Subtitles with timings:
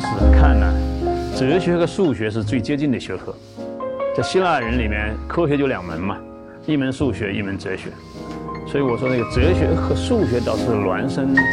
[0.00, 0.72] 当时看呢，
[1.36, 3.34] 哲学和数学是最接近的学科。
[4.16, 6.16] 在希腊人里面，科学就两门嘛，
[6.66, 7.90] 一门数学，一门哲学。
[8.64, 11.48] 所以我说那个哲学和数学倒是孪生姐妹。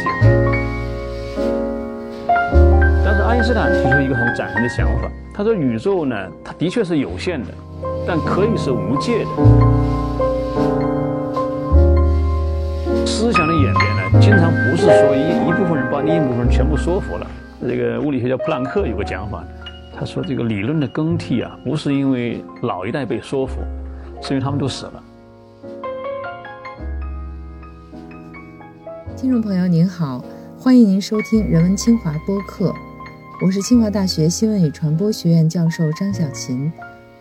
[3.04, 7.48] 但是爱因斯坦提出一个很崭新的想法，他说宇宙呢，它的确是有限的，
[8.06, 9.30] 但可以是无界的。
[13.04, 17.26] 思想的演变呢，经常不是说一一部分人把另一部分人全部说服了。
[17.66, 19.44] 这个物理学家普朗克有个讲法，
[19.92, 23.60] 他说这个理论的更替啊，不是因为老一代被说服，
[24.22, 25.02] 是因为他们都死了。
[29.16, 30.24] 听众朋友您好，
[30.58, 32.72] 欢迎您收听人文清华播客，
[33.44, 36.70] 我是清华大学新闻与传播学院教授张小琴。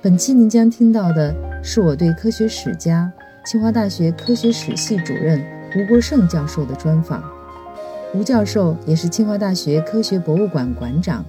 [0.02, 3.12] 本期您将听到的是我对科学史家、
[3.46, 5.44] 清华大学科学史系主任
[5.76, 7.24] 吴国胜教授的专访。
[8.16, 11.26] 吴教授也是清华大学科学博物馆馆长，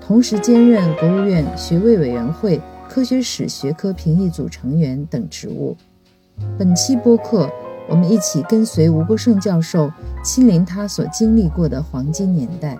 [0.00, 5.76] 同时兼任国务院学位委员会科学史学科评议组成员等职务。
[6.58, 7.48] 本期播客。
[7.86, 9.92] 我们一起跟随吴国胜教授
[10.24, 12.78] 亲临他所经历过的黄金年代。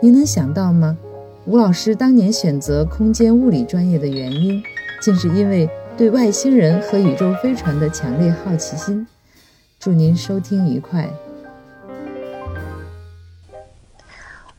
[0.00, 0.98] 您能想到吗？
[1.46, 4.60] 吴老师当年选择空间物理专业的原因，
[5.00, 9.06] 竟是因为对外星人和宇宙飞船的强烈好奇心。
[9.78, 11.08] 祝您收听愉快。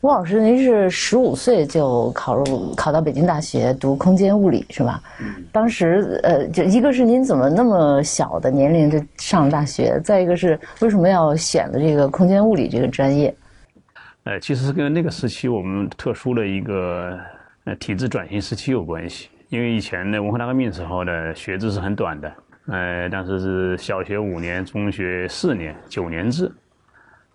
[0.04, 5.02] 吴老师，您是十五岁就考入考到北京大学读空间物理是吧？
[5.18, 5.42] 嗯。
[5.50, 13.34] 当时呃，就一个是您怎么那么小的年龄就上了大学，再一个是为什么要选的这个空间物理这个专业？
[14.24, 17.18] 呃，其实是跟那个时期我们特殊的一个
[17.64, 19.30] 呃体制转型时期有关系。
[19.48, 22.30] 因为以前呢，文化大革命时候呢学制是很短的，
[22.66, 26.52] 呃，当时是小学五年，中学四年，九年制。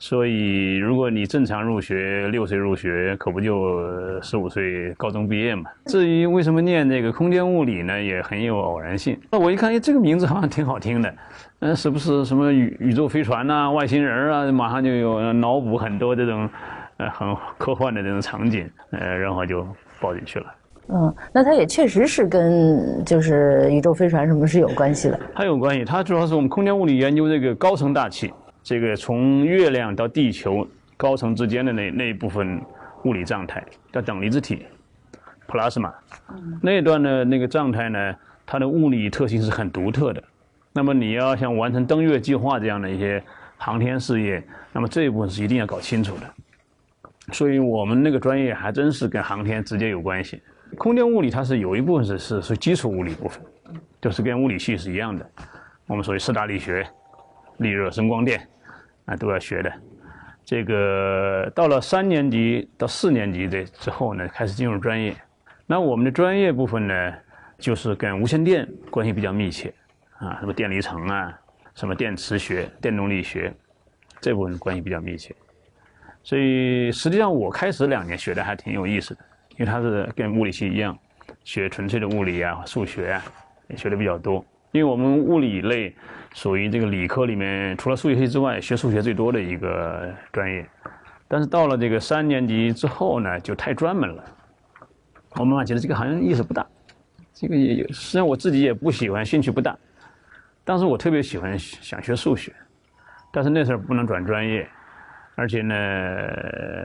[0.01, 3.81] 所以，如果你正常入学，六岁入学，可不就
[4.21, 5.69] 十五岁高中毕业嘛？
[5.87, 9.19] 至于为什么念这个空间物理呢，也很有偶然性。
[9.29, 11.13] 那我一看，哎，这个名字好像挺好听的，
[11.59, 14.49] 嗯，是不是什么宇宇宙飞船呐、外星人啊？
[14.53, 16.49] 马上就有脑补很多这种，
[16.95, 19.67] 呃，很科幻的这种场景，呃，然后就
[19.99, 20.45] 报进去了。
[20.87, 25.19] 嗯，那它也确实是跟就是宇宙飞船什么是有关系的。
[25.35, 28.31] 它有关系，它主要是我们空间物理研究这个高层大气。
[28.69, 32.61] 这个从月亮到地球高层之间的那那一部分
[33.03, 34.63] 物理状态叫等离子体
[35.47, 35.91] ，plasma，
[36.61, 38.15] 那一段的那个状态呢，
[38.45, 40.23] 它的物理特性是很独特的。
[40.71, 43.23] 那么你要想完成登月计划这样的一些
[43.57, 47.33] 航天事业，那么这一部分是一定要搞清楚的。
[47.33, 50.39] 所以我们那个专业还真是跟航天直接有关系。
[50.77, 53.43] 空间物理它是有一部分是是是基础物理部分，
[53.99, 55.27] 就是跟物理系是一样的。
[55.87, 56.87] 我们所谓四大力学，
[57.57, 58.47] 力热声光电。
[59.09, 59.73] 啊，都要学的。
[60.45, 65.15] 这个到了三年级到四年级的之后呢，开始进入专业。
[65.65, 67.13] 那我们的专业部分呢，
[67.57, 69.73] 就是跟无线电关系比较密切
[70.17, 71.39] 啊，什么电离层啊，
[71.75, 73.53] 什么电磁学、电动力学，
[74.19, 75.35] 这部分关系比较密切。
[76.23, 79.21] 所以实际上我开始两年学的还挺有意思的，
[79.51, 80.97] 因为它是跟物理系一样，
[81.43, 83.23] 学纯粹的物理啊、数学啊，
[83.67, 84.43] 也学的比较多。
[84.71, 85.95] 因为我们物理类
[86.33, 90.67] 属于这个理科里面，除了数学系之外，学数学最多的一个专业。
[91.27, 94.23] 但是到了这个三年级之后呢，就太专门了。
[95.35, 96.65] 我妈妈觉得这个好像意思不大，
[97.33, 99.77] 这个也实际上我自己也不喜欢，兴趣不大。
[100.63, 102.53] 当时我特别喜欢想学数学，
[103.31, 104.67] 但是那时候不能转专业，
[105.35, 105.75] 而且呢，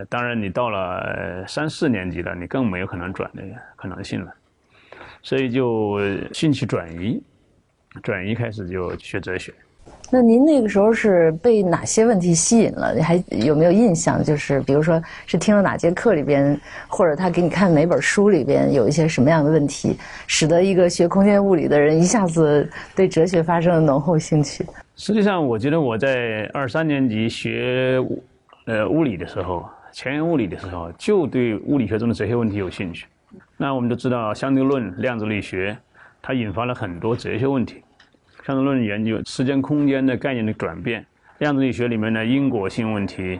[0.09, 3.43] 当然你到了三四年级了，你更没有可能转的
[3.77, 4.35] 可能性了，
[5.23, 5.99] 所以就
[6.33, 7.23] 兴趣转移。
[8.03, 9.53] 转一开始就学哲学，
[10.11, 12.95] 那您那个时候是被哪些问题吸引了？
[13.03, 14.23] 还有没有印象？
[14.23, 19.97] 就是比如说是听了哪节课里边，或者他给你看哪本书里边有一些什么样的问题，
[20.27, 24.67] 使得一个学空间物理的人一下子对哲学发生了浓厚兴趣？
[24.97, 28.01] 实际上，我觉得我在二三年级学
[28.67, 33.07] 呃物理的时候，前沿物理的时候，就对物理学中的哲学问题有兴趣。
[33.57, 35.77] 那我们都知道相对论、量子力学，
[36.27, 37.83] 它引发了很多哲学问题。
[38.47, 41.05] 相对论研究时间空间的概念的转变，
[41.37, 43.39] 量子力学里面的因果性问题，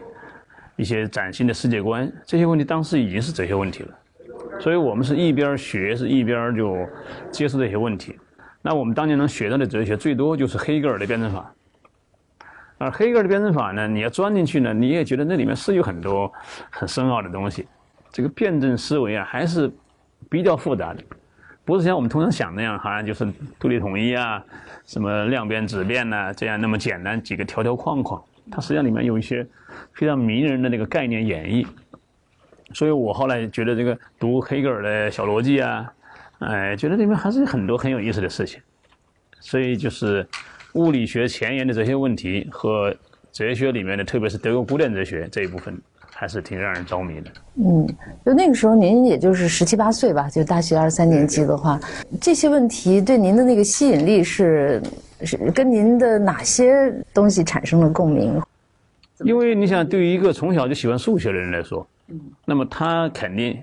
[0.75, 3.89] 一些崭新的世界观，这些问题当时已经是哲学问题了。
[4.59, 6.87] 所以我们是一边学，是一边就
[7.31, 8.15] 接受这些问题。
[8.61, 11.51] 那我们当年能学到的哲学，最多就是黑格尔的辩证法。
[12.77, 16.31] 而黑格尔的辩证法呢，你要钻进去呢，你也觉得那里面是有很多
[16.69, 17.67] 很深奥的东西。
[18.11, 19.71] 这个辩证思维啊，还是
[20.29, 21.03] 比较复杂的。
[21.65, 23.27] 不是像我们通常想那样，好像就是
[23.59, 24.41] 独立统一啊，
[24.85, 28.21] 什么量变质变呐，这样那么简单几个条条框框。
[28.51, 29.45] 它实际上里面有一些
[29.93, 31.65] 非常迷人的那个概念演绎。
[32.73, 35.91] 所以我后来觉得这个读黑格尔的小逻辑啊，
[36.39, 38.61] 哎，觉得里面还是有很多很有意思的事情。
[39.39, 40.27] 所以就是
[40.73, 42.95] 物理学前沿的这些问题和
[43.31, 45.79] 哲学里面的，特别是德国古典哲学这一部分，
[46.17, 47.31] 还是挺让人着迷的。
[47.55, 47.85] 嗯，
[48.25, 51.77] 就那个时候您也就是十七八岁吧，就大学二三年级的话，
[52.21, 54.81] 这些问题对您的那个吸引力是
[55.23, 58.41] 是跟您的哪些东西产生了共鸣？
[59.25, 61.85] 因为你想，对于一个从小就喜欢数学的人来说，
[62.45, 63.57] 那么他肯定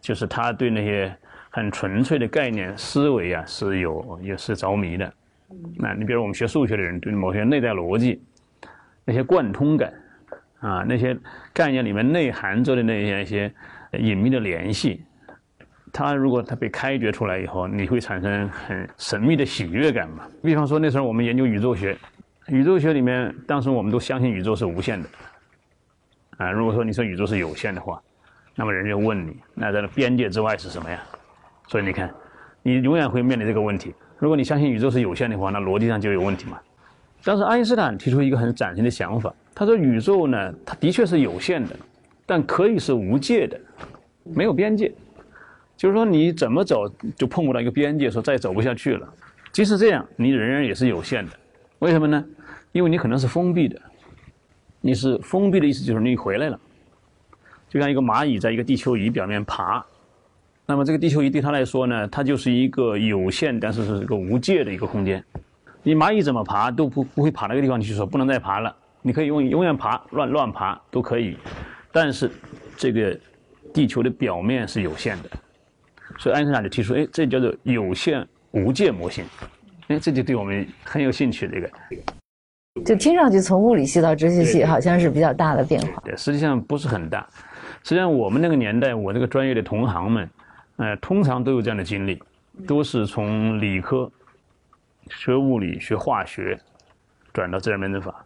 [0.00, 1.14] 就是他对那些
[1.50, 5.12] 很纯粹的概念思维啊是有也是着迷的。
[5.76, 8.22] 那你比如我们学数学的人，对某些内在逻辑、
[9.04, 9.92] 那些贯通感
[10.62, 11.14] 啊，那些
[11.52, 13.52] 概念里面内含着的那些一些
[13.98, 15.04] 隐秘的联系，
[15.92, 20.26] 它如果它被开掘出来以后，你会产生很神秘的喜悦感嘛？
[20.42, 21.94] 比方说那时候我们研究宇宙学。
[22.48, 25.08] 宇宙学里面，当时我们都相信宇宙是无限的，
[26.38, 28.02] 啊，如果说你说宇宙是有限的话，
[28.56, 30.98] 那么人就问你，那在边界之外是什么呀？
[31.68, 32.12] 所以你看，
[32.62, 33.94] 你永远会面临这个问题。
[34.18, 36.58] 如果你相信宇宙是有限的话，那逻辑上就有问题嘛。
[37.22, 41.76] 当时爱因斯坦提出一个很崭新的想法，他说宇宙呢，它的确是有限的，
[42.24, 43.60] 但可以是无界的，
[44.24, 44.92] 没有边界，
[45.76, 49.08] 就是说你怎么走就碰不到一个边界，说再也走不下去了。
[49.52, 51.32] 即使这样，你仍然也是有限的。
[51.80, 52.24] 为什么呢？
[52.72, 53.78] 因为你可能是封闭的，
[54.80, 56.58] 你是封闭的意思就是你回来了，
[57.68, 59.84] 就像一个蚂蚁在一个地球仪表面爬，
[60.64, 65.22] 那么这个地球仪对它来说呢，它就是一个有限但是是一个无界的一个空间。
[65.82, 71.36] 你蚂蚁怎么爬都不不会爬那个地方去说不能再爬了，你可以永永远爬乱乱爬都可以，
[71.90, 72.30] 但是
[72.76, 73.18] 这个
[73.74, 75.30] 地球的表面是有限的，
[76.18, 79.24] 所以爱因斯坦就提出，哎，这叫做有限无界模型。
[79.88, 81.48] 哎，这就对我们很有兴趣。
[81.48, 81.70] 这个，
[82.84, 86.00] 就听上去从物理系到哲学系好像是比较大的变化。
[86.04, 87.28] 对，实际上不是很大。
[87.82, 90.30] 实际上我们那个年代，我这个专业的同行们，
[90.76, 92.22] 呃，通常都有这样的经历，
[92.68, 94.10] 都是从理科
[95.10, 96.56] 学物理、学化学，
[97.32, 98.24] 转到自然辩证法。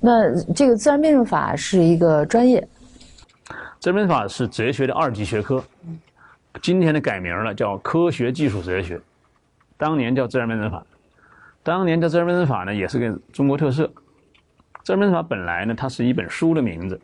[0.00, 2.66] 那这个自然辩证法是一个专业？
[3.78, 5.62] 自然辩证法是哲学的二级学科，
[6.62, 9.00] 今天的改名了，叫科学技术哲学。
[9.76, 10.84] 当年叫自然辩证法，
[11.62, 13.90] 当年叫自然辩证法呢，也是个中国特色。
[14.82, 17.00] 自然辩证法本来呢，它是一本书的名字，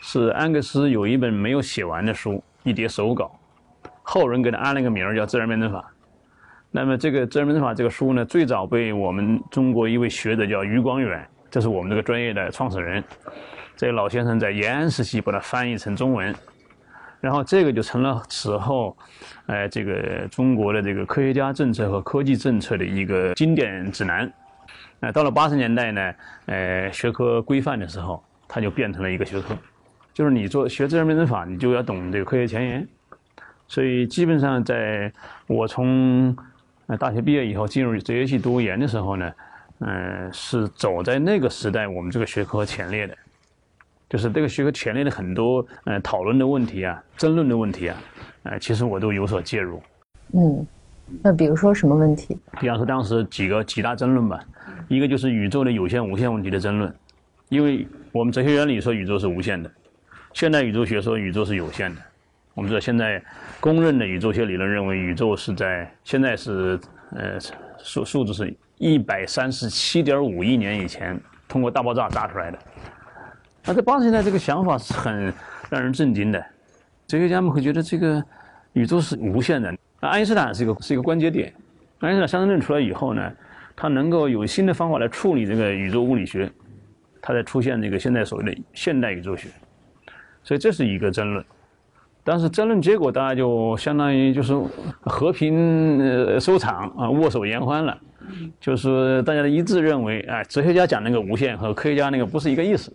[0.00, 3.32] 是安格斯有一本没有写完的书，一叠手稿，
[4.02, 5.92] 后人给他安了个名儿叫自然辩证法。
[6.70, 13.02] 那么这个自然辩证法这个书呢，最早被我们中国一位学者叫余光远，这是我们这个专业的创始人，
[13.76, 16.34] 这个老先生在延安时期把它翻译成中文。
[17.20, 18.96] 然后这个就成了此后，
[19.44, 24.32] 呃，这个中国的这个科学家政策和科技政策的一个经典指南。
[24.98, 26.14] 那到了八十年代呢，
[26.46, 29.54] 呃，学科规范的时候，它就变成了一个学科，
[30.14, 32.88] 就是你做学自然辩证法，你就要懂这个科学前沿。
[33.68, 35.12] 所以基本上在
[35.46, 36.34] 我从
[36.98, 39.30] 大学毕业以后进入哲学系读研的时候呢，
[39.80, 43.16] 嗯，是走在那个时代我们这个学科前列的。
[44.08, 47.96] 就是这个学科前列的很多呃讨论的问题啊、争论的问题啊，
[48.42, 49.80] 呃，其实我都有所介入。
[50.32, 50.66] 嗯，
[51.22, 52.36] 那比如说什么问题？
[52.60, 54.40] 比方说当时几个几大争论吧，
[54.88, 56.92] 一个就是宇宙的有限无限问题的争论，
[57.50, 59.70] 因为我们哲学原理说宇宙是无限的，
[60.32, 62.02] 现代宇宙学说宇宙是有限的。
[62.54, 63.22] 我们知道现在
[63.60, 66.76] 公认的宇宙学理论认为宇宙是在现在是
[67.12, 67.38] 呃
[67.78, 72.58] 数数字是一百三十七点五亿年以前通过大爆炸炸出来的。
[73.66, 75.30] 那在八十年代，这个想法是很
[75.68, 76.42] 让人震惊的。
[77.06, 78.24] 哲学家们会觉得这个
[78.72, 79.70] 宇宙是无限的。
[80.00, 81.52] 那爱因斯坦是一个是一个关节点。
[81.98, 83.30] 爱因斯坦相对论出来以后呢，
[83.76, 86.50] 他能够有新的方法来处理这个宇宙物理学，
[87.20, 89.50] 他才出现这个现在所谓的现代宇宙学。
[90.42, 91.44] 所以这是一个争论。
[92.22, 94.54] 但是争论结果大家就相当于就是
[95.00, 97.96] 和平呃收场啊，握手言欢了。
[98.60, 102.92] 就是大家的一致认为，哎，哲学家讲那个无限和科学家那个不是一个意思。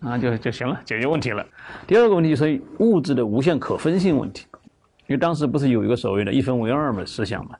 [0.00, 1.44] 啊，就就行了，解决问题了。
[1.84, 4.46] 第二个问题是物质的无限可分性问题，
[5.08, 7.56] 因为当时不是有一个所谓的一分为二嘛思想嘛，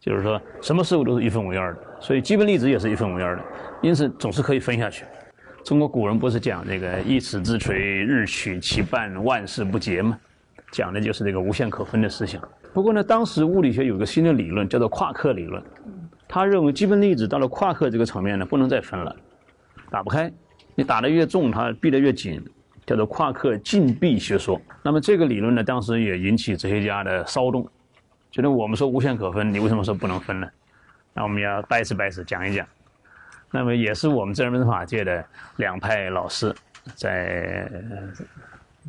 [0.00, 3.42] 就是说什么事物都是一分为二的，所以基本粒子也是一分为二的，
[3.82, 5.04] 因此总是可以分下去。
[5.62, 10.18] 中国古人不是讲这个一尺之锤，日取其半，万事不竭嘛，
[10.72, 12.42] 讲的就是这个无限可分的思想。
[12.72, 15.62] 不过呢，当时物理学有个新的理论叫做夸克理论，
[16.26, 19.14] 他认为基本粒子到了夸克这个层面呢，不能再分了，
[19.90, 20.32] 打不开。
[20.74, 22.42] 你打得越重，它闭得越紧，
[22.86, 24.58] 叫做夸克禁闭学说。
[24.82, 27.68] 那么这个理论呢，当时也引起哲学家的骚动，
[28.30, 30.48] 觉得我们说无限可分，你为什么说不能分呢？
[31.12, 32.66] 那我们要掰扯掰扯，讲一讲。
[33.50, 35.22] 那么也是我们自然辩证法界的
[35.56, 36.54] 两派老师
[36.94, 37.70] 在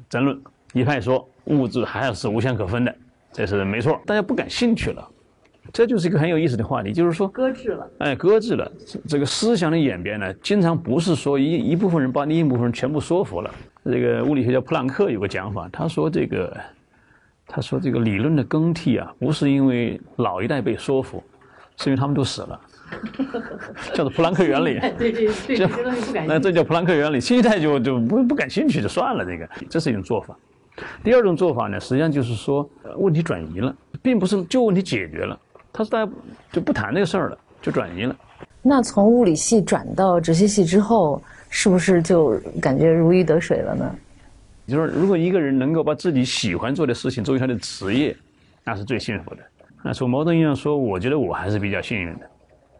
[0.07, 0.41] 争论。
[0.73, 2.93] 一派说物质还是无限可分的，
[3.31, 5.07] 这是没错，大家不感兴趣了。
[5.71, 8.69] 这就是一个很有意思的话题，就是说搁置了，哎，搁置了。
[8.85, 13.49] 这这个思想的演变呢，经常不是说一一部分人把另一部分人全部说服了。
[13.85, 16.55] 这个物理学家普朗克有个讲法，他说这个，
[17.47, 21.23] 他说这个理论的更替啊，不是因为老一代被说服，
[21.77, 22.59] 是因为他们都死了，
[23.93, 24.79] 叫做普朗克原理。
[24.99, 26.27] 对对对， 这东西不感兴趣。
[26.27, 29.25] 那这叫普朗克原理，新一代就就不不感兴趣就算了。
[29.25, 30.37] 这个，这是一种做法。
[31.03, 35.39] 第二种做法呢，实际上就是说问题转移了，并不是旧问题解决了，
[35.71, 36.11] 他是大家
[36.51, 38.15] 就不谈这个事儿了，就转移了。
[38.61, 43.95] 那从物理系转到哲学系之后，是不是就感觉如鱼得水了呢？
[44.65, 48.15] 就是如果一个人能够把自己喜欢做的事情作为他的职业，
[48.63, 49.37] 那是最幸福的。
[49.83, 52.29] 那从某种意义上说，我觉得我还是比较幸运的，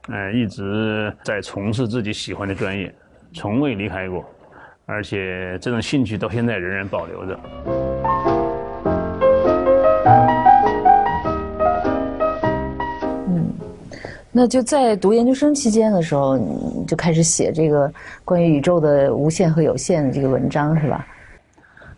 [0.07, 2.95] 呃，一直在从事自己喜欢的专业，
[3.33, 4.23] 从未离开过。
[4.85, 7.39] 而且这种兴趣到现在仍然保留着。
[13.27, 13.53] 嗯，
[14.31, 17.91] 那就在读研究生期间的时候，你就开始写这个
[18.25, 21.07] 关于宇宙的无限和有限的这个文章，是吧？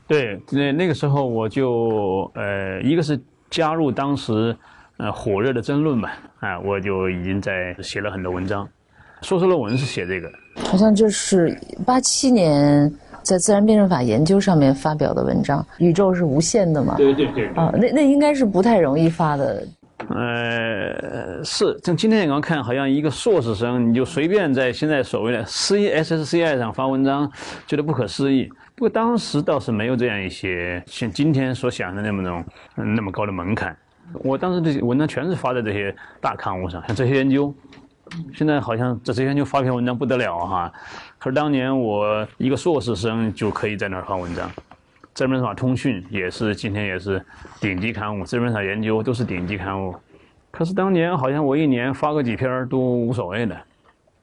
[0.08, 4.56] 对，那那个时候我就呃，一个是加入当时
[4.98, 6.12] 呃火热的争论嘛，
[6.42, 8.70] 啊，我就已经在写了很多文章。
[9.24, 10.32] 硕士论文是写这个，
[10.64, 15.66] 好像就是八七年在《自然辩证法研究》上面发表的文章。
[15.78, 16.96] 宇宙是无限的嘛？
[16.98, 17.48] 对对对。
[17.50, 19.68] 啊，那那应该是不太容易发的。
[20.10, 27.32] 呃，是，从今天眼光看，好像一个硕士生，你就随便在现在所谓的 CSSCI 上发文章，
[27.66, 28.48] 觉得不可思议。
[28.76, 32.44] 不过当时倒是没有这样一些像今天所想的那么种
[32.76, 33.76] 那么高的门槛。
[34.22, 37.52] 我当时这些文章全是发在这些大刊物上，像这些研究。
[38.34, 40.72] 现在好像这之前就发篇文章不得了哈，
[41.18, 44.50] 可是当年我一个硕士生就可以在那儿发文章，
[45.14, 47.24] 《自然法通讯》也是今天也是
[47.60, 49.96] 顶级刊物，《自然法研究》都是顶级刊物，
[50.52, 53.58] 可是当年好像我一年发个几篇都无所谓的，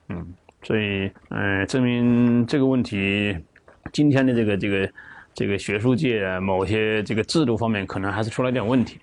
[0.08, 0.26] 嗯，
[0.62, 3.36] 所以嗯，证明这个问题，
[3.92, 4.92] 今天的这个这个
[5.34, 9.00] 这个学术界某些这个制度方面可能还是出了点问题，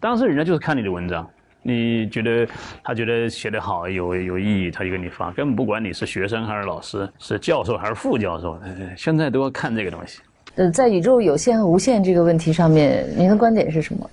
[0.00, 1.28] 当时人家就是看你的文章。
[1.62, 2.46] 你觉得
[2.82, 8.58] 他觉得写得好有有意义，他就给你发，根本不管你是学生还是老师，是教授还是副教授，
[8.96, 10.20] 现在都要看这个东西。
[10.56, 14.10] 呃，在宇宙有限和无限这个问题上面，您的观点是什么？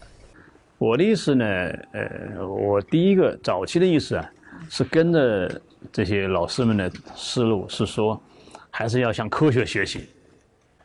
[0.78, 1.46] 我的意思呢，
[1.92, 4.32] 呃，我第一个早期的意思啊，
[4.70, 8.22] 是跟着这些老师们的思路，是说
[8.70, 10.08] 还是要向科学学习，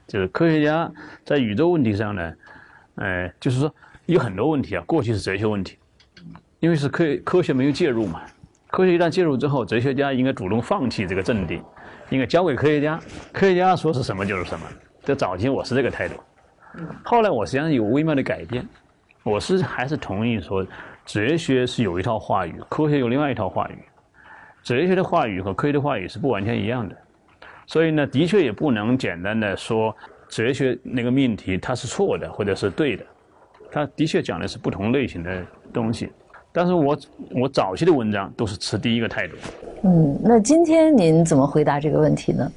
[0.09, 0.90] 就是科学家
[1.25, 2.33] 在宇宙问题上呢，
[2.97, 3.73] 呃，就是说
[4.06, 5.76] 有很多问题啊，过去是哲学问题。
[6.64, 8.23] 因为是科科学没有介入嘛，
[8.68, 11.61] 科学一旦介入之后，哲学家应该主动放弃这个阵地，
[12.09, 12.99] 应该交给科学家，
[13.35, 14.64] 科学家说是什么就是什么。
[15.02, 16.14] 在早期我是这个态度，
[17.02, 18.66] 后来我实际上有微妙的改变，
[19.25, 20.66] 我是还是同意说，
[21.04, 23.78] 哲学是有一套话语，科学有另外一套话语，
[24.62, 26.97] 哲学的话语和科学的话语是不完全一样的，
[27.66, 29.94] 所以呢，的确也不能简单的说
[30.30, 33.04] 哲学那个命题它是错的或者是对的，
[33.71, 36.11] 它的确讲的是不同类型的东西。
[36.57, 36.97] 但是我
[37.33, 39.35] 我早期的文章都是持第一个态度。
[39.83, 42.49] 嗯，那今天您怎么回答这个问题呢？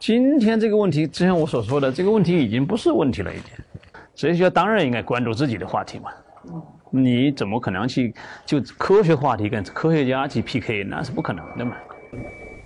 [0.00, 3.44] 今天这个问题，就像我所说的，这个问题已经不是问题了，已经。
[4.16, 6.10] 哲学家当然应该关注自己的话题嘛。
[6.90, 8.12] 你怎么可能去
[8.44, 10.82] 就科学话题跟科学家去 PK？
[10.82, 11.76] 那是不可能的嘛。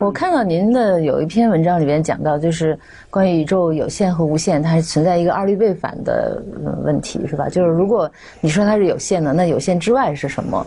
[0.00, 2.76] 我看到您的有一篇文章里边讲到，就是
[3.11, 6.42] 关于宇宙有限和无限，它是存在一个二律背反的
[6.83, 7.50] 问题，是吧？
[7.50, 10.66] 就是如果你说它是有限的，那有限之外是什么？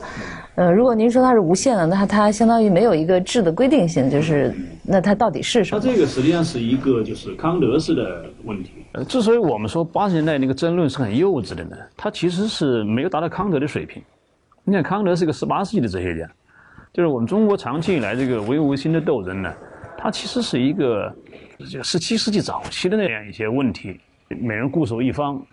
[0.54, 5.82] 呃，如果您说它是无限的，那它相当于没有一个质的规定性，就是那它到底是什么？
[5.82, 8.86] 它这个实际上是一个就是康德式的问题。
[8.92, 14.00] 呃，之所以我们说八十年代那个争论是很幼稚的呢，它其实是没有达到康德的水平。
[14.64, 16.30] 你看，康德是个十八世纪的哲学家。
[16.94, 19.52] 就是我们中国长期以来这个唯物心的斗争呢，
[19.98, 21.16] 它其实是一个
[21.72, 25.44] 这个十七世纪早期的那样一些问题，每人固守一方，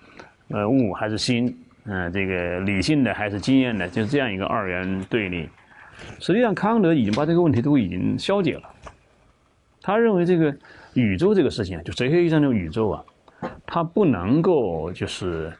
[0.48, 5.48] 呃，物还是心，嗯，这个理性的还是经验的，就是这样一个二元对立。
[6.18, 8.62] 实际上，康德已经把这个问题都已经消解了。
[9.80, 10.54] 他认为这个
[10.92, 13.02] 宇宙这个事情，就哲学意义上的宇宙啊，
[13.64, 15.50] 它不能够就是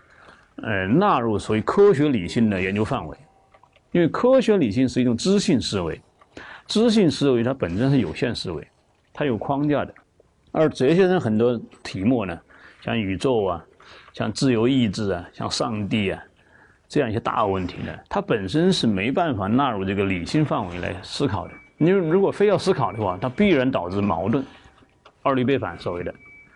[0.56, 3.16] 呃纳入所谓科学理性的研究范围。
[3.92, 6.00] 因为科学理性是一种知性思维，
[6.66, 8.66] 知性思维它本身是有限思维，
[9.12, 9.92] 它有框架的，
[10.52, 12.38] 而哲学上很多题目呢，
[12.82, 13.64] 像宇宙啊，
[14.12, 16.23] 像自由意志啊，像上帝啊，
[16.88, 21.54] 这样一些大问题呢，它本身是没办法纳入这个理性范围来思考的。
[21.76, 24.44] 你如果非要思考的话，它必然导致矛盾，
[25.23, 26.14] 二律背反所谓的，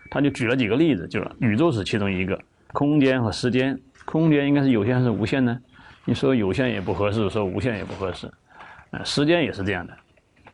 [0.09, 2.39] 他就举了几个例子，就是宇宙是其中一个，
[2.71, 5.59] 空间和时间，空间应该是有限还是无限呢？
[6.05, 8.31] 你说有限也不合适，说无限也不合适，
[8.91, 9.93] 呃，时间也是这样的。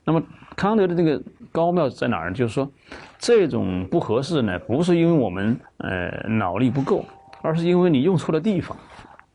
[0.03, 0.23] 那么
[0.55, 2.35] 康德的这个高妙在哪儿呢？
[2.35, 2.71] 就是说，
[3.19, 7.05] 这种不合适呢，不是因为我们呃脑力不够，
[7.41, 8.75] 而是因为你用错了地方。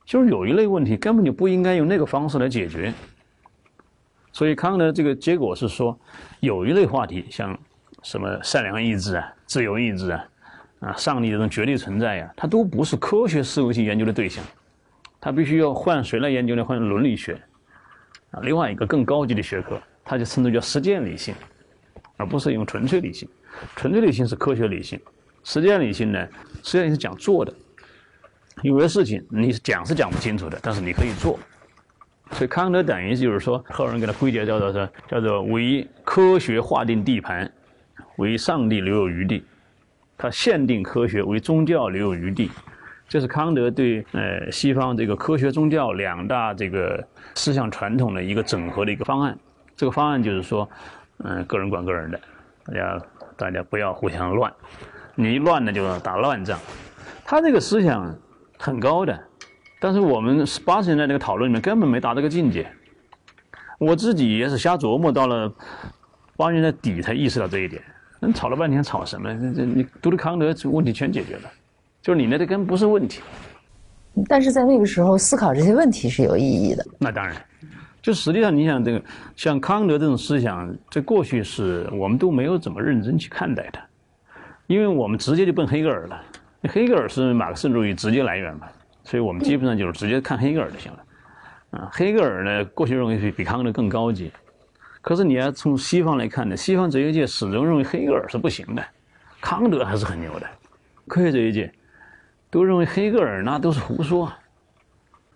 [0.04, 2.94] 就是有一类问题根本就不应该用那个方式来解决。
[4.32, 5.98] 所以康德这个结果是说，
[6.40, 7.58] 有一类话题，像
[8.02, 10.24] 什么善良意志啊、自由意志啊、
[10.80, 14.44] 啊上帝这种绝对存在呀，它都不是科学思维去研究的对象。
[15.26, 16.64] 他必须要换谁来研究呢？
[16.64, 17.32] 换伦理学，
[18.30, 21.34] 啊，另外一个更高级的学科，它就称之叫实践理性，
[22.16, 23.28] 而不是用纯粹理性。
[23.74, 25.00] 纯粹理性是科学理性，
[25.42, 26.28] 实践理性呢，
[26.62, 27.52] 实际上是讲做的。
[28.62, 31.36] 有些事情你讲是讲不清楚的，但是你可以做。
[32.30, 37.52] 所以康德等于就是说，后人给他归结叫做是，叫做为科学划定地盘，
[38.18, 39.44] 为上帝留有余地。
[40.16, 42.48] 他限定科学为宗教留有余地。
[43.08, 49.38] 这是康德对呃西方这个科学宗教两大这个思想传统的一个整合的一个方案。
[49.76, 50.68] 这个方案就是说，
[51.18, 52.20] 嗯，个人管个人的，
[52.64, 53.02] 大家
[53.36, 54.52] 大家不要互相乱，
[55.14, 56.58] 你一乱呢就打乱仗。
[57.24, 58.14] 他这个思想
[58.58, 59.18] 很高的，
[59.80, 62.66] 但是我们八十年代那个讨论里面根本没达这个境界。
[63.78, 65.52] 我自己也是瞎琢磨，到了
[66.36, 67.82] 八十年代底才意识到这一点。
[68.18, 69.32] 那吵了半天吵什么？
[69.34, 71.42] 这这你读了康德，这问题全解决了。
[72.06, 73.20] 就是你那个根不是问题，
[74.28, 76.86] 但是在那个时候思考这些问题是有意义的。
[77.00, 77.34] 那当然，
[78.00, 79.02] 就实际上你想这个
[79.34, 83.80] 像康德这种思想，在过去是我们都没有怎么认真去看待的，
[84.68, 86.22] 因为我们直接就奔黑格尔了。
[86.68, 88.68] 黑格尔是马克思主义直接来源嘛，
[89.02, 90.98] 所以我们基本上就是直接看黑格尔就行了。
[91.70, 94.30] 啊，黑格尔呢，过去认为比康德更高级，
[95.02, 98.84] 可是你要从西方来看呢，西方哲学界始终认为黑格尔是不行的，
[99.40, 100.46] 康德还是很牛的，
[101.08, 101.72] 科学哲学界。
[102.56, 104.32] 都认为黑格尔那都是胡说，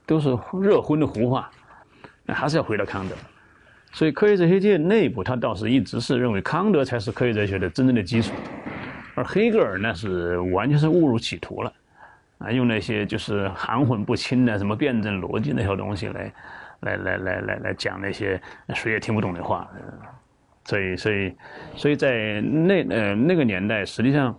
[0.06, 1.50] 都是热荤的胡话，
[2.24, 3.14] 那还是要回到康德。
[3.92, 8.32] 所以科学哲学界内部，他倒是一直是认为康德才是科学哲学的真正的基础，
[9.14, 11.70] 而黑格尔呢是完全是误入歧途了，
[12.38, 16.32] 啊，用那些就是含混不清的什么辩证逻辑那些东西来，
[16.80, 18.40] 来来来来来讲那些
[18.74, 19.68] 谁也听不懂的话。
[20.64, 21.34] 所以所以
[21.76, 24.34] 所以在那呃那个年代，实际上。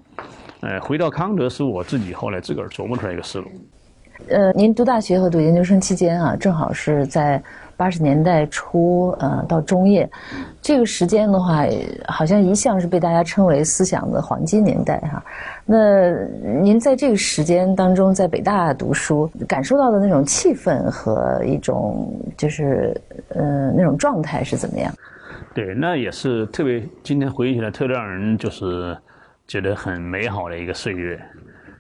[0.62, 3.48] 呃，回到康德是我自己后来自个儿琢磨出来一个思路。
[4.30, 7.42] 呃，您读大学和读研究生期间啊，正好是在
[7.76, 10.08] 八十年代初呃到中叶，
[10.62, 11.66] 这个时间的话，
[12.08, 15.24] 好像一向是被大家称为思想的黄金年代哈。
[15.66, 16.12] 那
[16.62, 22.96] 您在这个时间当中在北大读书，感受到的那种气氛和一种就是
[23.30, 24.94] 呃那种状态是怎么样？
[25.56, 28.96] 对，那也是特别今天回忆起来特别让人就是。
[29.52, 31.22] 觉得很美好的一个岁月，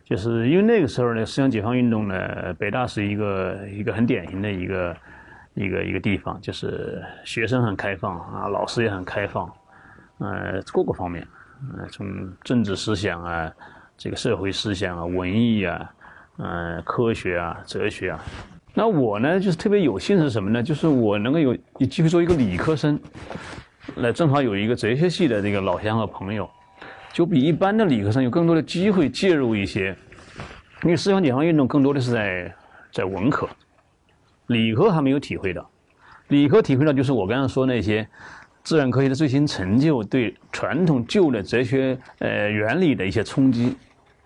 [0.03, 4.97] 就是因为那个时候呢，思想解放运动呢，北大是一个一个很典型的一个
[5.53, 9.49] 一个一个地方，就是学生很开放啊，老师也很开放，
[10.17, 11.25] 呃，各个方面，
[11.77, 12.05] 呃，从
[12.43, 13.49] 政治思想啊，
[13.97, 15.93] 这个社会思想啊，文艺啊，
[16.39, 18.19] 嗯，科学啊，哲学啊，
[18.73, 20.61] 那我呢，就是特别有幸是什么呢？
[20.61, 22.99] 就是我能够有有机会做一个理科生，
[23.95, 26.49] 那正好有一个哲学系的这个老乡和朋友。
[27.13, 29.95] 就比一般的理科生有更多的机会介入一些，
[30.83, 32.53] 因为思想解放运动更多的是在
[32.91, 33.47] 在文科，
[34.47, 35.69] 理科还没有体会到，
[36.29, 38.07] 理科体会到就是我刚刚说那些
[38.63, 43.75] 自然科学的最新成就对传统旧的哲学呃原理的一些冲击，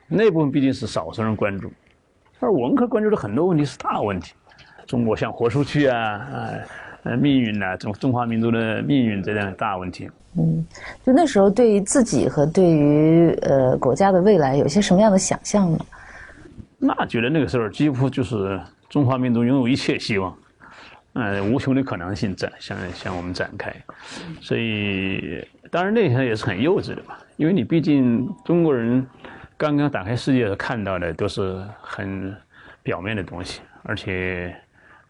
[0.07, 1.71] 那部分毕竟是少数人关注，
[2.39, 4.33] 而文科关注的很多问题是大问题，
[4.85, 6.49] 中国想活出去啊啊。
[7.05, 10.09] 呃，命运呐，中中华民族的命运这样的大问题。
[10.37, 10.65] 嗯，
[11.05, 15.79] 就那时候对于自己和对于呃国家的未来有些什么样的想象呢？
[16.77, 20.37] 那觉得那个时候几乎就是中华民族拥有一切希望，
[21.13, 23.73] 呃，无穷的可能性展向向我们展开。
[24.41, 29.05] 所以，当然那些也是很幼稚的嘛，因为你毕竟中国人
[29.57, 32.35] 刚刚打开世界看到的都是很
[32.83, 34.55] 表面的东西，而且。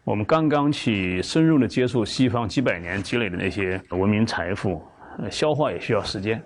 [0.05, 4.79] 我们刚刚去深入的接触西方几百年积累的那些文明财富，
[5.30, 6.41] 消化也需要时间，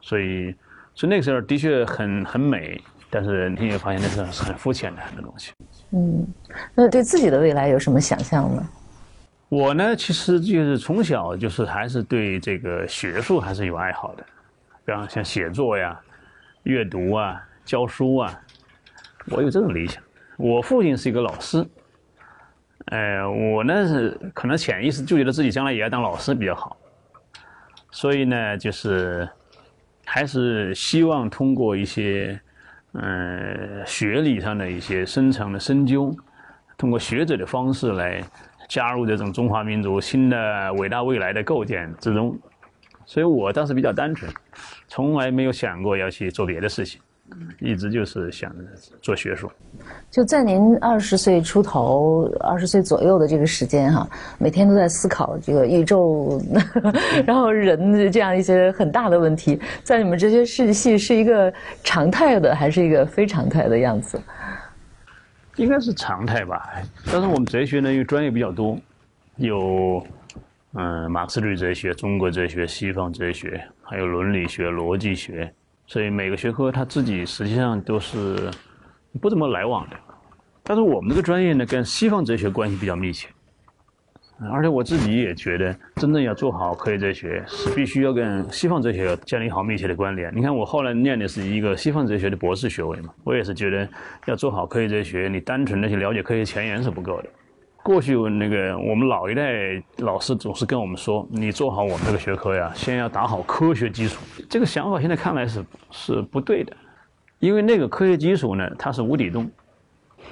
[0.00, 0.54] 所以，
[0.94, 5.52] 所以那个时候的确很很美，但是你也发现那是很肤浅的很多东西。
[5.90, 6.26] 嗯，
[6.74, 8.68] 那对自己的未来有什么想象呢？
[9.48, 14.24] 我呢，其实就是从小就是还是对这个学术还是有爱好的，
[14.84, 16.00] 比方像写作呀、
[16.62, 18.40] 阅读啊、教书啊，
[19.26, 20.02] 我有这种理想。
[20.38, 21.64] 我父亲是一个老师。
[22.86, 26.76] 呃，我呢是可能潜意识就觉得自己将来也要当老师比较好，
[27.92, 29.28] 所以呢，就是
[30.04, 32.40] 还是希望通过一些
[32.94, 36.12] 嗯学理上的一些深层的深究，
[36.76, 38.20] 通过学者的方式来
[38.66, 42.36] 加入这种中华民族新的伟大未来的构建之中。
[43.04, 44.32] 所以我当时比较单纯，
[44.88, 47.00] 从来没有想过要去做别的事情，
[47.60, 48.54] 一直就是想
[49.00, 49.50] 做学术。
[50.10, 56.40] 就在您二十岁出头、二十岁左右的这个时间哈，每天都在思考这个宇宙，
[57.26, 64.20] 然后人这样一些很大的问题，在你们这些世系是一个常态的，还是一个非常态的样子？
[65.56, 66.70] 应该是常态吧。
[67.10, 68.78] 但是我们哲学呢，因为专业比较多，
[69.36, 70.02] 有
[70.74, 75.52] 嗯马克思主义哲学、中国哲学、西方哲学，还有伦理学、逻辑学，
[75.92, 78.50] 所以每个学科它自己实际上都是。
[79.20, 79.96] 不怎么来往的，
[80.62, 83.28] 但是我们这个专业呢，跟西方哲学关系比较密切，
[84.50, 90.34] 而且我自己也觉得，真正要做好科学哲学，是必须要跟西方哲学建立好密切的关联。
[90.34, 93.86] 你看，我后来念的是一个西方哲学的博士学位嘛，我也是觉得
[94.24, 97.28] 要做好科学哲学，你单纯的去了解科学前沿是不够的。
[97.82, 104.22] 过去那个我们老一代老师总是跟我们说，你做好我们这个学科呀，先要打好科学基础。
[104.48, 106.76] 这个想法现在看来是是不对的。
[107.40, 109.50] 因为那个科学基础呢，它是无底洞，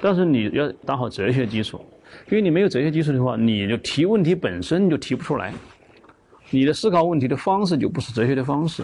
[0.01, 1.83] 但是你要打好哲学基础，
[2.29, 5.53] 因为你没有哲学基础的话，你就提问题本身就提不出来，
[6.51, 8.81] 你的思考问题的方式就不是哲学的方式，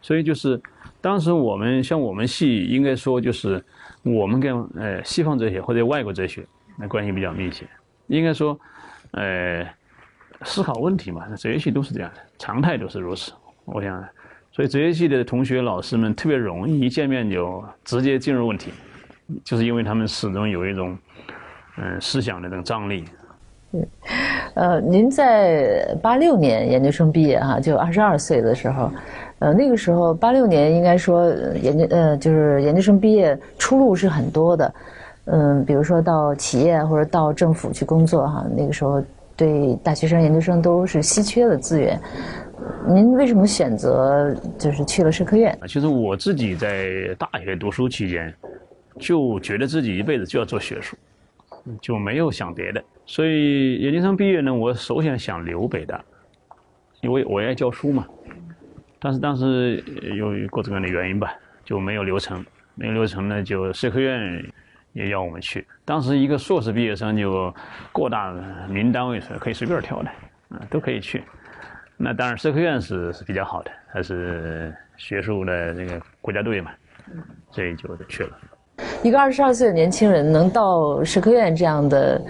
[0.00, 0.62] 所以就是
[1.00, 3.60] 当时我们像我们系应该说就是
[4.04, 6.46] 我们跟呃西方哲学或者外国哲学
[6.78, 7.66] 那关系比较密切，
[8.06, 8.58] 应该说
[9.12, 9.66] 呃
[10.44, 13.32] 思考问题嘛，那哲学系都是这样的，常态都是如此，
[13.64, 14.02] 我想。
[14.50, 18.72] 所以哲学系的同学、老师们特别容易一见面就直接进入问题，
[19.44, 20.98] 就是因为他们始终有一种
[21.76, 23.04] 嗯思想的这种张力。
[23.72, 23.86] 嗯，
[24.54, 28.90] 呃，您在八六年研究生毕业哈，就二十二岁的时候，
[29.40, 31.30] 呃，那个时候八六年应该说
[31.62, 34.74] 研究呃就是研究生毕业出路是很多的，
[35.30, 39.02] 嗯，比如说到企业或者到政府去工作哈，那个时候
[39.36, 42.00] 对大学生、研究生都是稀缺的资源。
[42.86, 45.56] 您为什么选择就是去了社科院？
[45.66, 48.32] 其实我自己在大学读书期间，
[48.98, 50.96] 就觉得自己一辈子就要做学术，
[51.80, 52.82] 就没有想别的。
[53.04, 56.02] 所以研究生毕业呢，我首先想留北大，
[57.02, 58.06] 因为我爱教书嘛。
[58.98, 59.82] 但是当时
[60.16, 61.32] 由于各种各样的原因吧，
[61.64, 62.44] 就没有留成。
[62.74, 64.42] 没有留成呢，就社科院
[64.92, 65.66] 也要我们去。
[65.84, 67.52] 当时一个硕士毕业生就
[67.92, 68.32] 各大
[68.68, 70.08] 民营单位是可以随便挑的，
[70.50, 71.22] 啊，都可以去。
[71.96, 76.70] 那当然，社科院是是比较好的，它是学术的那个国家队嘛，
[77.50, 78.30] 所以就去了。
[79.02, 82.22] 一个二十二岁的年轻人能到社科院这样的，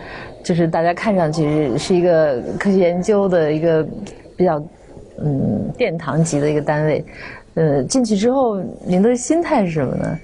[0.42, 3.87] 就是大家看上去是一个科学研究的一个
[4.37, 4.59] 比较
[5.23, 7.05] 嗯殿堂级的一个单位，
[7.55, 10.18] 呃，进去之后，您的心态是什么呢？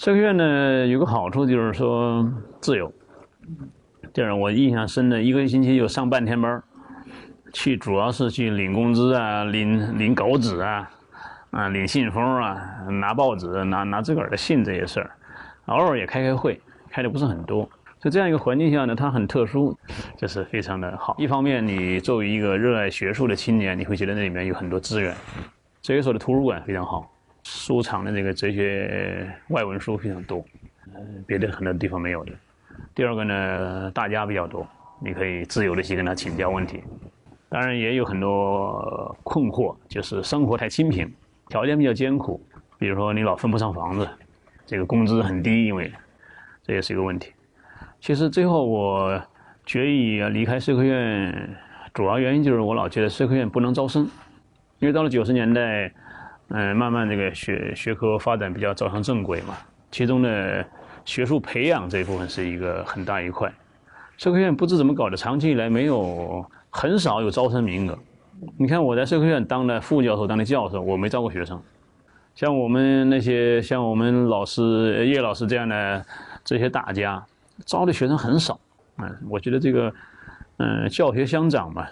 [0.00, 2.26] 社科院呢有个好处就是说
[2.58, 2.90] 自由，
[4.14, 6.62] 这让我印象深的，一个星期就上半天班
[7.52, 10.90] 去主要是去领工资啊，领领稿纸啊，
[11.50, 12.58] 啊领信封啊，
[12.88, 15.10] 拿报纸，拿拿自个儿的信这些事儿，
[15.66, 16.58] 偶尔也开开会，
[16.88, 17.68] 开的不是很多。
[17.98, 19.76] 在这样一个环境下呢，它很特殊，
[20.16, 21.14] 这是非常的好。
[21.18, 25.14] 一方面，你作为一个热爱学术的青年，你会觉得那里面有很多资源，
[25.82, 27.12] 哲学所的图书馆非常好，
[27.44, 30.44] 书藏的这个哲学外文书非常多，
[30.94, 32.32] 嗯，别的很多地方没有的。
[32.94, 34.66] 第二个呢，大家比较多，
[35.00, 36.82] 你可以自由的去跟他请教问题。
[37.48, 41.12] 当然也有很多困惑，就是生活太清贫，
[41.48, 42.40] 条件比较艰苦。
[42.78, 44.08] 比如说你老分不上房子，
[44.64, 45.92] 这个工资很低，因为
[46.62, 47.32] 这也是一个问题。
[48.00, 49.20] 其实最后我
[49.66, 51.56] 决意离开社科院，
[51.92, 54.08] 主要原因就是我老觉得社科院不能招生，
[54.78, 55.92] 因为到了九十年代，
[56.50, 59.56] 嗯，慢慢这个学学科发展比较走上正轨嘛，
[59.90, 60.64] 其中呢
[61.04, 63.52] 学术培养这一部分是一个很大一块。
[64.16, 66.44] 社科院不知怎么搞的，长期以来没有。
[66.72, 67.98] 很少有招生名额，
[68.56, 71.60] 你看我在社科院当的副教授、当的教授，我没招过学生。
[72.32, 76.06] 像我们那些像我们老师叶老师这样的
[76.44, 77.20] 这些大家，
[77.66, 78.60] 招的学生很少。
[78.98, 79.92] 嗯，我觉得这个，
[80.58, 81.84] 嗯，教学相长嘛，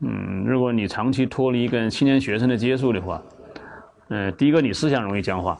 [0.00, 3.20] 嗯，如果你长期脱离跟青年学生的接触的话，
[4.14, 5.58] 嗯，第一个你思想容易僵化。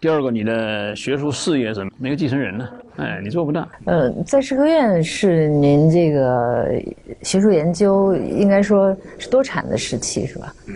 [0.00, 3.68] 第二个，你的学术事业是没有继承人呢，哎，你做不到。
[3.84, 6.72] 呃，在社科院是您这个
[7.20, 10.54] 学术研究应该说是多产的时期，是吧？
[10.68, 10.74] 嗯。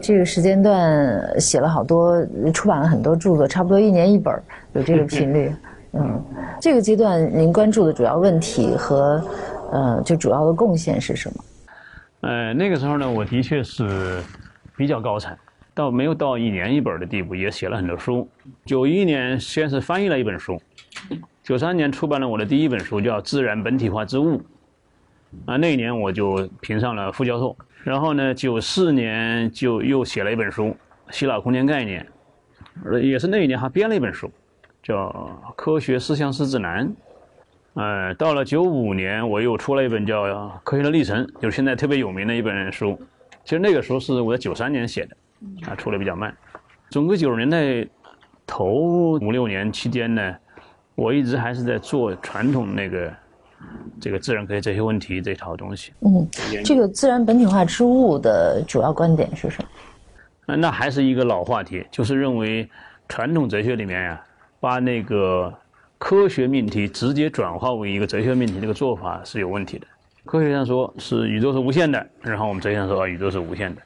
[0.00, 4.34] 这个时间段写了好多，出版了很多著作，差不多一年一本，
[4.72, 5.52] 有这个频率。
[5.92, 6.24] 嗯。
[6.58, 9.22] 这个阶段您关注的主要问题和
[9.72, 11.44] 呃，就主要的贡献是什么？
[12.22, 14.22] 呃，那个时候呢，我的确是
[14.74, 15.36] 比较高产。
[15.76, 18.26] 到没有到一年一本的地步，也写了很多书。
[18.64, 20.58] 九一年先是翻译了一本书，
[21.42, 24.38] 九三年出版了我的第一本书，叫《自然本体化之物》。
[25.44, 27.54] 啊，那一年我就评上了副教授。
[27.84, 30.64] 然后呢，九四年就又写了一本书
[31.10, 32.06] 《希腊空间概念》，
[32.98, 34.32] 也是那一年还编了一本书，
[34.82, 35.08] 叫
[35.56, 36.88] 《科学思想史指南》。
[37.74, 40.24] 呃，到了九五年，我又出了一本叫
[40.64, 42.98] 《科学的历程》，就是现在特别有名的一本书。
[43.44, 45.16] 其实那个书是我在九三年写的，
[45.66, 46.34] 啊，出的比较慢。
[46.90, 47.88] 整个九十年代
[48.46, 50.36] 头五六年期间呢，
[50.94, 53.12] 我一直还是在做传统那个
[54.00, 55.92] 这个自然科学这些问题这套东西。
[56.00, 56.28] 嗯，
[56.64, 59.62] 这个自然本体化之物的主要观点是什
[60.46, 60.56] 么？
[60.56, 62.68] 那还是一个老话题，就是认为
[63.08, 64.24] 传统哲学里面呀，
[64.60, 65.52] 把那个。
[65.98, 69.86] 科学命题直接转化为一个哲学命题，这个做法是有问题的。
[70.26, 73.80] 科学上说是宇宙是无限的，然后我们哲学上说啊宇宙是无限的。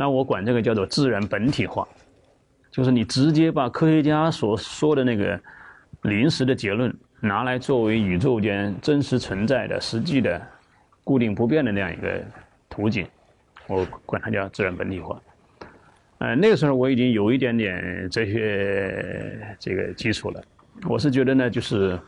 [0.00, 1.86] 那我管这个叫做自然本体化，
[2.70, 5.38] 就是你直接把科学家所说的那个
[6.04, 10.40] 临时的结论拿来作为宇宙间真实存在的实际的
[11.04, 12.18] 固定不变的那样一个
[12.70, 13.06] 图景，
[13.66, 15.20] 我管它叫自然本体化。
[16.16, 20.42] 呃，那个时候我已经有一点点哲学这个基础了。
[20.88, 22.00] 我是觉得呢，就是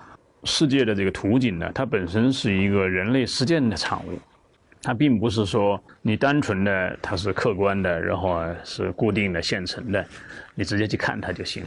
[0.45, 4.19] 世界的这个图景呢，它本身是一个人类实践的产物，
[4.83, 10.05] 它并不是说你单纯的它是客观的，然后是固定的现成的，
[10.55, 11.63] 你直接去看它就行。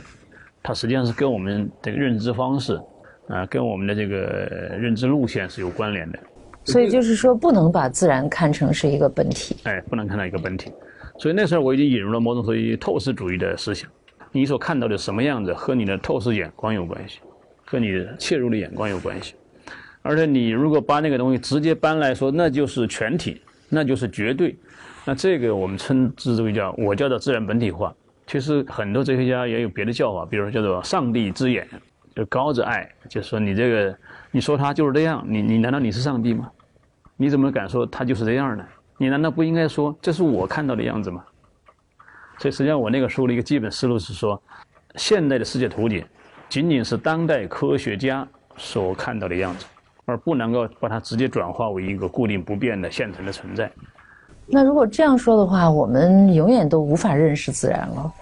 [0.62, 2.80] 它实际上是跟我们这个认知方式
[3.28, 6.20] 啊，跟我们的这个认知路线是有关联的。
[6.66, 9.56] 所以就是说，不能把自然看成是一个本体。
[9.64, 10.74] 哎，不能看到一个本体。
[11.18, 13.90] 所以那时候我已经引入了某种属于透视主义的思想。
[14.32, 17.20] 你所看到的什么样子，和你的透视眼光有关系，
[17.64, 19.36] 和你的切入的眼光有关系。
[20.08, 24.56] 而且你如果把那个东西直接搬来说，那就是全体，那就是绝对。
[25.04, 27.92] 那这个我们称之为叫，我叫做自然本体化。
[28.28, 31.68] 其实很多哲学家也有别的叫法，比如叫做上帝之眼，
[32.16, 33.98] 就高着爱，就是说你这个，
[34.30, 36.52] 你说他就是这样，你你难道你是上帝吗？
[37.18, 38.64] 你怎么敢说他就是这样呢？
[39.00, 41.24] 你难道不应该说这是我看到的样子吗？
[42.38, 44.40] 所以实际上，我那个书的一个基本思路是说，
[44.98, 46.06] 现代的世界图景
[46.48, 49.66] 仅仅是当代科学家所看到的样子，
[50.06, 53.72] 而不能够把它直接转化为一个固定不变的现成的存在。
[54.48, 58.14] 那如果这样说的话，我们永远都无法认识自然了。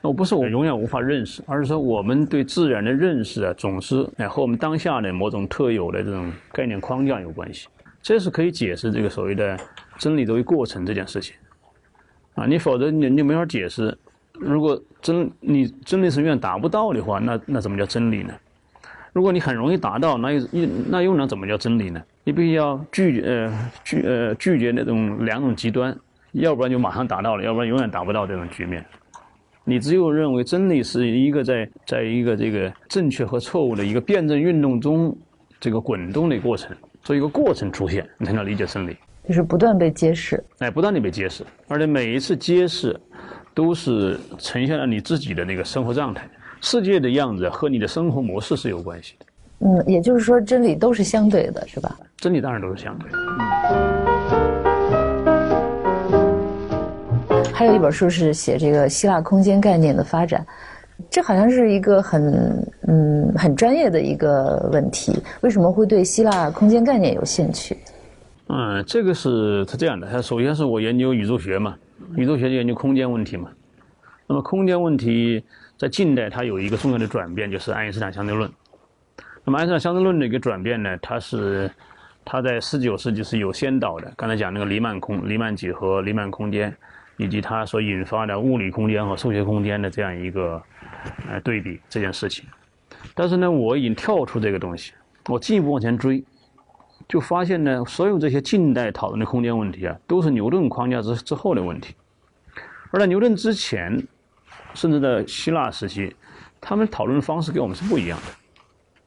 [0.00, 7.66] 那我不是我永远无法认识，而是说我们对自然的认识啊，总是哎和我们当下的某种特有的这种概念框架有关系。
[8.00, 9.58] 这是可以解释这个所谓的
[9.98, 11.34] 真理作为过程这件事情。
[12.36, 13.96] 啊，你否则你你没法解释。
[14.38, 18.32] 如果真你真理是永远达不到的话，那那怎么叫真理呢？
[19.16, 20.46] 如果你很容易达到，那又
[20.90, 22.02] 那又能怎么叫真理呢？
[22.22, 25.96] 你必须要拒呃拒呃拒绝那种两种极端，
[26.32, 28.84] 要不然就马上达到了，要不然永远达不到这种局面。
[29.64, 35.16] 你只有认为真理是一个在在一个这个正确和错误的一个辩证运动中
[35.58, 38.94] 这个滚动的过程，做一个过程出现，你才能理解真理。
[39.26, 42.94] 就是不断被揭示，哎，不断的被揭示，而且每一次揭示，
[43.54, 46.28] 都是呈现了你自己的那个生活状态、
[46.68, 49.26] 世界的样子和你的生活模式是有关系的。
[49.60, 51.96] 嗯，也就是说，真理都是相对的，是吧？
[52.16, 53.18] 真理当然都是相对的。
[57.30, 57.44] 嗯。
[57.54, 60.44] 还有一本书是写这个希腊空间概念的发展，
[61.08, 65.16] 这好像是一个很嗯很专业的一个问题。
[65.42, 67.76] 为什么会对希腊空间概念有兴趣？
[68.48, 70.08] 嗯，这个是是这样的。
[70.10, 71.76] 它首先是我研究宇宙学嘛，
[72.16, 73.50] 宇宙学就研究空间问题嘛。
[74.28, 75.44] 那么空间问题
[75.76, 78.50] 在近代它有一个重要的转变，就是爱因斯坦相对论。
[79.44, 81.70] 那么爱因斯坦相对论的一个转变呢，它是
[82.24, 84.12] 它在十九世纪是有先导的。
[84.16, 86.74] 刚才讲那个黎曼空、黎曼几何、黎曼空间，
[87.16, 90.62] 以及它所引发的物理空间和数学空间的这样一个
[91.28, 92.44] 呃对比这件事情。
[93.14, 94.92] 但是呢，我已经跳出这个东西，
[95.28, 96.24] 我进一步往前追。
[97.08, 101.94] 就发现呢，所有这些近代讨论的空间问题啊，都是牛顿框架之之后的问题。
[102.90, 104.02] 而在牛顿之前，
[104.76, 106.14] 甚至在希腊时期，
[106.60, 108.26] 他们讨论的方式跟我们是不一样的。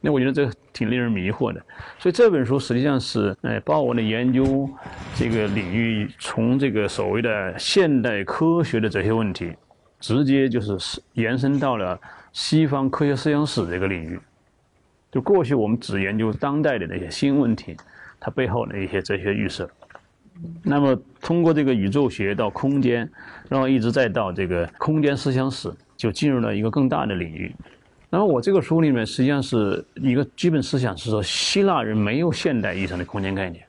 [0.00, 1.62] 那我觉得这挺令人迷惑的。
[1.98, 4.68] 所以这本书实际上是，哎，把我的研究
[5.14, 9.54] 这个领域从这个所谓的现代科学的这些问题，
[10.00, 11.98] 直接就是延伸到了
[12.32, 14.20] 西方科学思想史这个领域。
[15.10, 17.76] 就过去我们只研究当代的那些新问题。
[18.22, 19.66] 它背后的一些哲学预设，
[20.62, 23.08] 那么通过这个宇宙学到空间，
[23.48, 27.54] 然后一直再到这个空间思想史，就进入了一个更大的领域。
[28.08, 33.64] 那么我这个书里面实际上是一个基本思想是说，希腊人没有现代意义上的空间概念。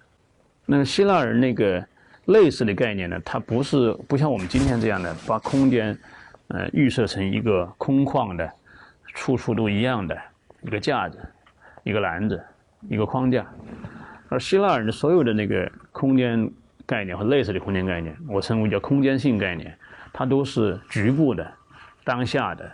[0.65, 1.85] 那么希腊人那个
[2.25, 5.97] 类似的概念呢，它不是不像我们今天这样的把空间，
[6.47, 8.49] 呃，预设成一个空旷的、
[9.13, 10.17] 处处都一样的
[10.61, 11.19] 一个架子、
[11.83, 12.41] 一个篮子、
[12.89, 13.45] 一个框架。
[14.29, 16.49] 而希腊人的所有的那个空间
[16.85, 19.77] 概念和类似的空间概念，我称为叫空间性概念，
[20.11, 21.49] 它都是局部的、
[22.03, 22.71] 当下的，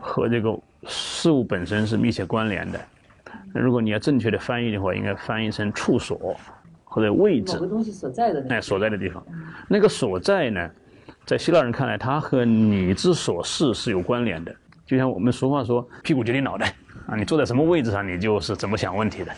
[0.00, 2.80] 和这个事物本身是密切关联的。
[3.52, 6.36] 如果你要正确的翻译的话，应该翻译成处所
[6.84, 7.54] 或者位置。
[7.54, 9.24] 某个东西所在的那哎，所在的地方，
[9.68, 10.70] 那个所在呢，
[11.24, 14.54] 在希腊人看来，它和你之所是是有关联的。
[14.86, 16.74] 就像我们俗话说“屁股决定脑袋”
[17.06, 19.32] 啊，你坐在什么位置上，你就是怎么想问题的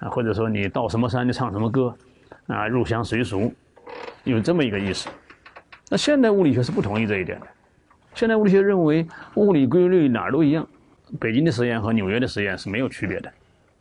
[0.00, 1.94] 啊，或者说你到什么山就唱什么歌
[2.46, 3.52] 啊，入乡随俗，
[4.24, 5.08] 有这么一个意思。
[5.88, 7.46] 那现代物理学是不同意这一点的。
[8.14, 10.66] 现代物理学认为物理规律哪儿都一样，
[11.18, 13.32] 北京的实验和纽约的实验是没有区别的。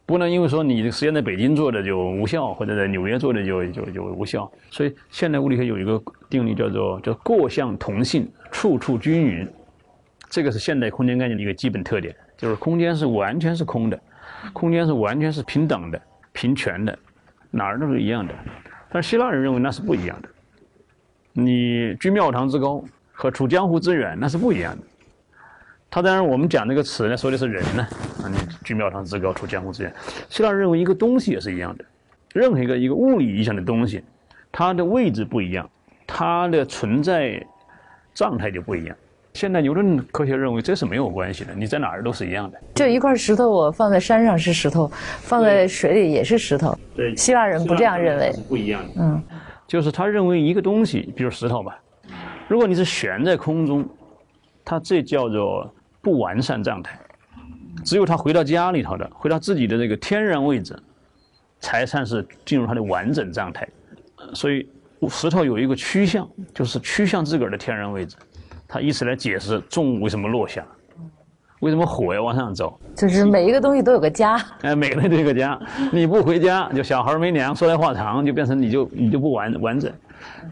[0.06, 4.52] 不能因为说你的实验在北京做的就无效，或者在纽约做的就就就无效。
[4.70, 9.48] 所以现代物理学有一个定律叫做叫各项同性，处处均匀。
[10.30, 14.00] 这个是现代空间概念的一个基本特点，就是空间是完全是空的，
[14.52, 16.02] 空间是完全是平等的、
[16.34, 16.98] 平权的，
[17.52, 18.34] 哪儿都是一样的。
[18.90, 20.30] 但希腊人认为那是不一样的。
[21.34, 24.84] 你居庙堂之高和处江湖之远那是不一样的。
[25.90, 27.88] 他当然，我们讲这个词呢，说的是人呢，
[28.24, 29.94] 啊，你居庙堂之高，处江湖之远。
[30.30, 31.86] 希腊人认为一个东西也是一样的，
[32.34, 34.02] 任何一个一个物理意义上的东西，
[34.52, 35.70] 它的位置不一样，
[36.08, 37.46] 它的存在
[38.14, 38.96] 状态就不一样。
[39.34, 42.60] 现代牛顿科学认为这是没有关系的，你在哪儿都是一样的。
[42.76, 44.92] 就一块石头，我放在山上是石头，
[45.22, 46.78] 放在水里也是石头。
[46.96, 48.42] 对希腊人不这样认为是。
[48.42, 48.90] 不一样的。
[48.98, 49.24] 嗯，
[49.68, 51.80] 就是他认为一个东西，比如石头吧，
[52.48, 53.88] 如果你是悬在空中，
[54.66, 57.00] 它这叫做不完善状态。
[57.86, 60.78] 只有它回到家里头的，回到自己的这个天然位置，
[61.62, 63.68] 才算是进入它的完整状态。
[64.18, 64.68] 呃所以
[65.10, 68.18] 石头有一个趋向，就是趋向自个儿的天然位置。
[68.72, 70.66] 它以此来解释重物为什么落下，
[71.60, 72.80] 为什么火要往上走。
[72.96, 74.42] 就是每一个东西都有个家。
[74.62, 75.60] 哎，每个人都有个家，
[75.92, 79.92] 你不回家，就小孩没娘，说来话长，就变成你就你就不完完整。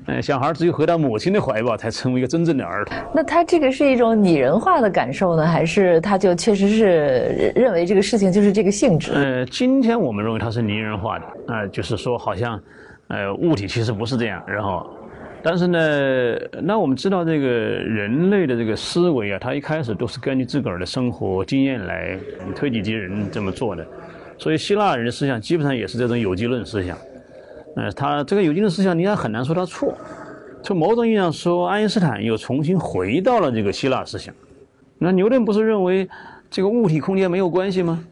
[0.08, 2.98] 哎，小孩只有回到母亲的怀抱，才成为一个真正的儿童。
[3.14, 9.14] 那他这个是一种拟人化的感受呢，还是他就确实是认为这个事情就是这个性质？
[9.14, 12.60] 呃，今天我们认为它是拟人化的，啊、就是说好像，
[13.08, 14.44] 呃，物体其实不是这样。
[14.48, 14.86] 然后，
[15.42, 22.20] 但是呢，那我们知道这个人类的这个思维啊，它一开始都是根据自个儿的生活经验来
[22.54, 23.86] 推己及人这么做的。
[24.38, 26.98] 所以希腊人的思想基本上也是这种有机论思想。
[27.76, 29.94] 呃，他这个有机论思想，你也很难说他错。
[30.62, 34.34] 从某种意义上说，爱因斯坦又重新回到了这个希腊思想。
[34.98, 36.10] 那牛顿不是认为
[36.50, 38.04] 这个物体空间没有关系吗？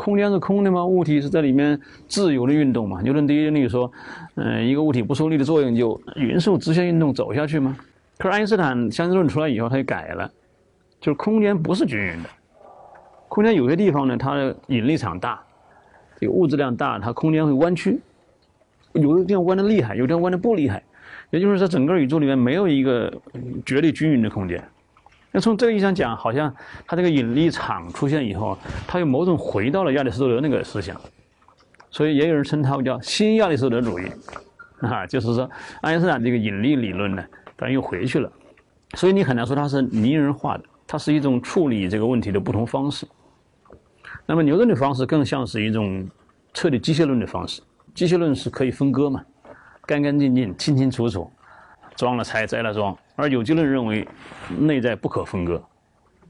[0.00, 0.82] 空间是空的吗？
[0.82, 3.02] 物体是在里面自由的运动嘛？
[3.02, 3.92] 牛顿第一定律说，
[4.36, 7.76] 嗯、一个物体不受力的作用就匀速直线运动走下去吗？
[8.16, 10.30] 可是爱因斯坦相对论出来以后，他就改了，
[11.02, 12.30] 就是空间不是均匀的，
[13.28, 15.38] 空间有些地方呢，它的引力场大，
[16.18, 18.00] 这个物质量大，它空间会弯曲，
[18.94, 20.82] 有的地方弯的厉害，有的地方弯的不厉害，
[21.28, 23.12] 也就是说，整个宇宙里面没有一个
[23.66, 24.64] 绝对均匀的空间。
[25.32, 26.52] 那从这个意义上讲，好像
[26.86, 31.00] 它这个引力场出现以后，它有某种回到了亚里士多德那个思想，
[31.90, 34.10] 所以也有人称它叫新亚里士多德主义，
[34.82, 35.48] 啊，就是说
[35.82, 37.24] 爱因斯坦这个引力理论呢，
[37.56, 38.30] 它又回去了，
[38.94, 43.06] 所以你很难说它是拟人化的，它是一种处理这个问题的不同方式。
[44.26, 46.08] 那么牛顿的方式更像是一种
[46.52, 47.62] 彻底机械论的方式，
[47.94, 49.24] 机械论是可以分割嘛，
[49.86, 51.30] 干干净净、清清楚楚，
[51.94, 52.96] 装了拆，摘了装。
[53.20, 54.06] 而有机论认为
[54.58, 55.62] 内在不可分割，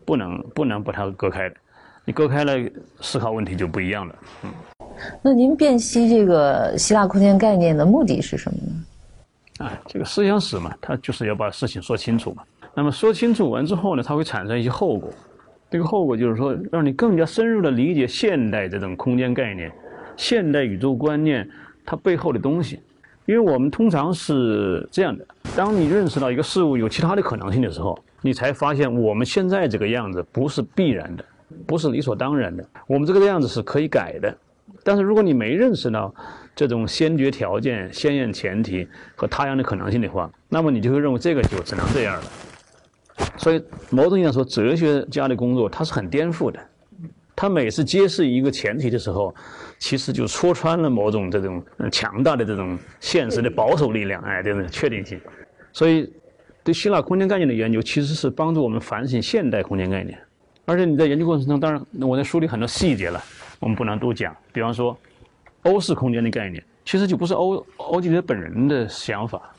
[0.04, 1.54] 不能不能把它隔开的，
[2.04, 2.52] 你隔开了，
[3.00, 4.14] 思考问题就不一样了。
[4.44, 4.50] 嗯
[5.22, 9.66] 那您辨析这个希腊空间概念的目的是什么呢？
[9.66, 12.42] 啊，这个思想史嘛，它就是要把事情说清楚嘛。
[12.74, 15.10] 那么说清楚完之后呢，它会产生一些后果。
[15.70, 19.72] 这个后果就是说，让你更加深入的理解现代这种空间概念、
[20.16, 21.48] 现代宇宙观念
[21.86, 22.80] 它背后的东西。
[23.30, 25.24] 因为我们通常是这样的：
[25.56, 31.24] 当你认识到一个事物有其他的可能性的时候，你才发现我们现在这个样子不是必然的，
[31.64, 32.64] 不是理所当然的。
[32.88, 34.36] 我们这个样子是可以改的。
[34.82, 36.12] 但是如果你没认识到
[36.56, 42.22] 这种先决条件、先验前提和他样的可能性的话，那么你就会认为这个就只能这样了。
[43.36, 46.58] 所以，某种意义上说，哲学家的工作他是很颠覆的。
[47.36, 49.32] 他每次揭示一个前提的时候，
[49.80, 51.60] 其实就戳穿了某种这种
[51.90, 55.18] 强大的这种现实的保守力量，哎，这种确定性。
[55.72, 56.08] 所以，
[56.62, 60.16] 对希腊空间概念的研究，其实是帮助我们反省现代空间概念。
[60.66, 63.20] 而且你在研究过程中，当然我在梳理很多细节了，
[63.58, 64.36] 我们不能都讲。
[64.52, 64.96] 比方说，
[65.62, 69.50] 欧式空间的概念，其实就不是欧欧几里得本人的想法，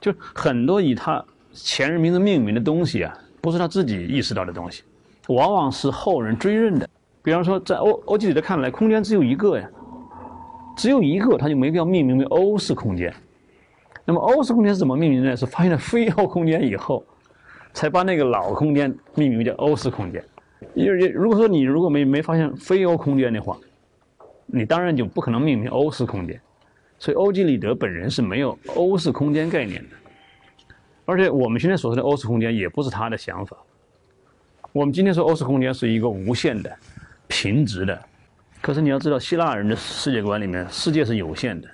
[0.00, 4.84] 就很多以他前人名字命名的东西啊，不是他自己意识到的东西，
[5.26, 6.88] 往往是后人追认的。
[7.26, 9.68] 比方说，在欧欧几里得看来，空间只有一个呀，
[10.76, 13.12] 只有一个，他就没必要命名为欧式空间。
[14.04, 15.36] 那么欧式空间是怎么命名的呢？
[15.36, 17.04] 是发现了非欧空间以后，
[17.72, 20.24] 才把那个老空间命名为叫欧式空间。
[20.74, 23.58] 因为如果说你如果没没发现非欧空间的话，
[24.46, 26.40] 你当然就不可能命名欧式空间。
[26.96, 29.96] 所以欧几里得本人是没有欧式空间概念的，
[31.04, 33.56] 而且我们现在所说的欧式空间也不是他的想法。
[34.72, 36.70] 我们今天说欧式空间是一个无限的、
[37.28, 38.00] 平直的，
[38.60, 41.68] 可是你要知道，希腊人的世界观里面，世界是有限的，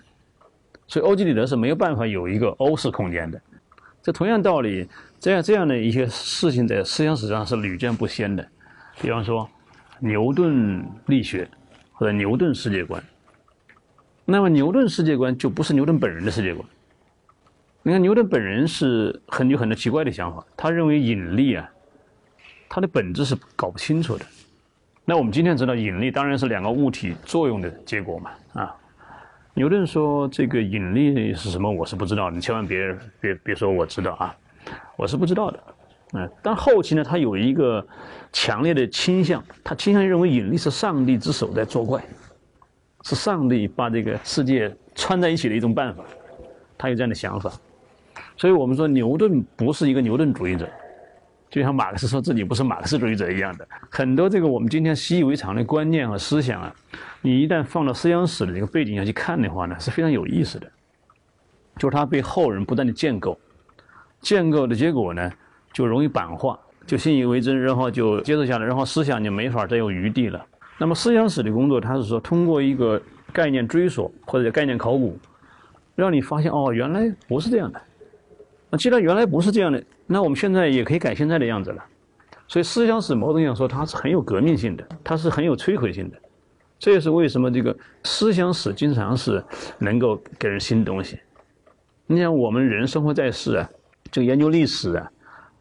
[0.86, 3.40] 所以欧几里得是没有办法有一个欧式空间的。
[4.03, 4.88] 这同样道理，
[5.20, 8.46] 这样这样的一些事情在思想史上是屡见不鲜的。
[9.00, 9.48] 比方说，
[10.00, 11.48] 牛顿力学
[11.92, 13.03] 或者牛顿世界观。
[14.24, 16.68] 那么牛顿世界观就不是牛顿本人的世界观。
[17.84, 21.70] 你看牛顿本人是很有很多奇怪的想法，他认为引力啊，
[22.68, 24.24] 它的本质是搞不清楚的。
[25.05, 28.76] 那我们今天知道引力当然是两个物体作用的结果嘛啊。
[29.55, 34.34] 牛顿说这个引力是什么，我是不知道，你千万别别别说我知道啊，
[34.96, 35.61] 我是不知道的。
[36.14, 37.86] 嗯，但后期呢，他有一个
[38.32, 42.03] 强烈的倾向，他倾向于认为引力是上帝之手在作怪。
[43.05, 46.05] 是上帝把这个世界串在一起的一种办法，
[46.78, 47.50] 他有这样的想法，
[48.36, 50.68] 所以我们说牛顿不是一个牛顿主义者，
[51.53, 53.68] 就像马克思说自己不是马克思主义者一样的。
[53.90, 56.74] 很多这个我们今天习以为常的观念和思想啊，
[57.20, 60.66] 你一旦放到思想史的这个背景下去看的话呢，是非常有意思的。
[61.76, 63.38] 就是它被后人不断的建构，
[64.22, 65.30] 建构的结果呢，
[65.74, 70.42] 就容易板化，就信以为真，然后就接受下来，然后思想就没法再有余地了。
[70.78, 73.00] 那么思想史的工作，它是说通过一个
[73.30, 75.18] 概念追索或者概念考古，
[75.94, 77.78] 让你发现哦，原来不是这样的。
[78.70, 81.84] 那既然原来不是这样的，那我们现在也可以改现在的样子了。
[82.48, 86.16] 所以思想史某种意义上说，它是很有革命性的，它是很有摧毁性的。
[86.78, 89.42] 这也是为什么这个思想史经常是
[89.78, 91.18] 能够给人新东西。
[92.07, 93.70] 你想，我们人生活在世啊，
[94.11, 95.11] 这个研究历史啊。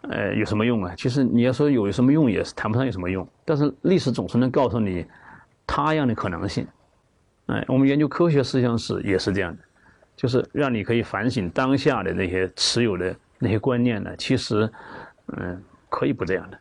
[0.09, 0.95] 呃，有什么用啊？
[0.97, 3.25] 其实你要说有什么用，也是谈不上有什么用。
[3.45, 5.05] 但是历史总是能告诉你
[5.67, 6.65] 他样的可能性。
[7.45, 9.61] 哎，我们研究科学思想史也是这样的，
[10.15, 14.71] 就是让你可以反省当下的那些持有的那些观念呢，其实，
[15.35, 16.57] 嗯，可以不这样的。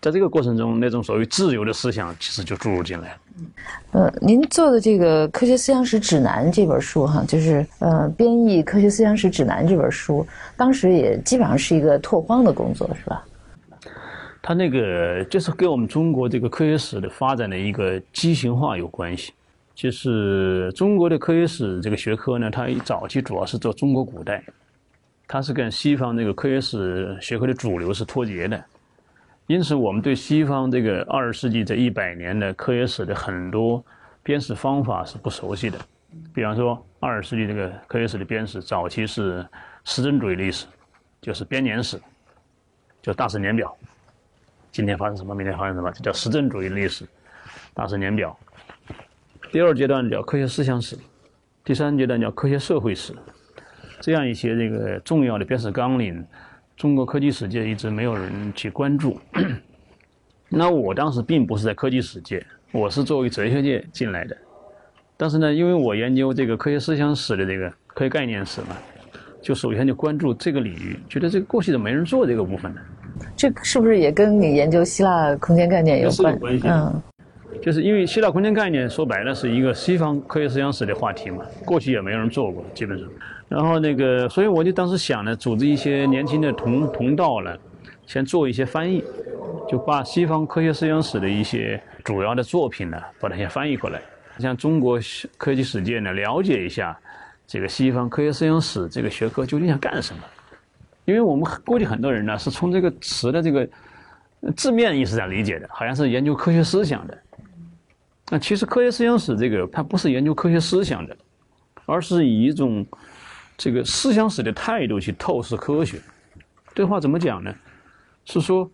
[0.00, 3.16] 在这个过程中，那种所谓自由的思想其实就注入进来了。
[3.92, 10.26] 呃，您做的这个《科学思想史指南》这本书，哈，就是呃，编译《科学思想史指南》这本书，
[10.56, 13.24] 当时也基本上是一个拓荒的工作，是吧？
[14.42, 19.32] 它那个就是跟我们中国这个科学史的发展的一个畸形化有关系。
[19.72, 24.42] 就是中国的科学史这个学科呢，它早期主要是做中国古代，
[25.32, 28.62] 它是跟西方这个科学史学科的主流是脱节的。
[29.46, 33.82] 因此，我们对西方这个二十世纪这一百年的科学史的很多
[34.22, 35.78] 编史方法是不熟悉的。
[36.34, 39.42] 比方说，二十世纪这个科学史的编史，早期是
[39.84, 40.66] 实证主义历史，
[41.22, 41.98] 就是编年史，
[43.00, 43.74] 就大事年表。
[44.70, 47.06] 今天发生什么，明天发生什么，这叫实证主义历史，
[47.72, 48.38] 大事年表。
[49.50, 50.94] 第二阶段叫科学思想史，
[51.64, 53.14] 第三阶段叫科学社会史，
[54.02, 56.22] 这样一些这个重要的编史纲领。
[56.76, 59.20] 中国科技史界一直没有人去关注，
[60.48, 64.36] 那我当时并不是在科技史界，我是作为哲学界进来的。
[65.16, 68.76] 但是呢，因为我研究这个科学思想史的这个科学概念史嘛，
[69.40, 72.80] 就首先就关注这个领域，觉得这个过去怎么没人做这个部分呢？
[73.36, 76.66] 这是不是也跟你研究希腊空间概念有关系？
[76.66, 77.02] 嗯，
[77.60, 83.08] 就是因为希腊空间概念说白了是一个西方科学思想史的话题嘛，过去也没有人做过，基本上。
[83.48, 87.54] 然后那个，所以我就当时想呢，组织一些年轻的同同道呢，
[88.06, 89.04] 先做一些翻译，
[89.68, 94.00] 就把西方科学思想史的一些主要的作品呢，把它先翻译过来，
[94.38, 94.98] 像中国
[95.36, 96.98] 科技史界呢，了解一下
[97.46, 100.22] 这个西方科学思想史这个学科究竟想干什么。
[101.04, 103.68] 因为我们过去很多人呢，是从这个词的这个
[104.56, 107.18] 字面意思上理解的，好像是研究科学思想的。
[108.32, 111.14] 那其实科学思想史这个，它不是研究科学思想的，
[111.84, 112.86] 而是以一种。
[113.58, 116.00] 这个思想史的态度去透视科学，
[116.74, 117.54] 这话怎么讲呢？
[118.24, 118.68] 是说，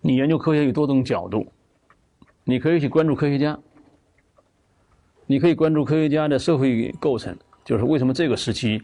[0.00, 1.50] 你研究科学有多种角度，
[2.44, 3.58] 你可以去关注科学家，
[5.26, 8.80] 你可以关注科学家的社会构成，就是为什么这个时期，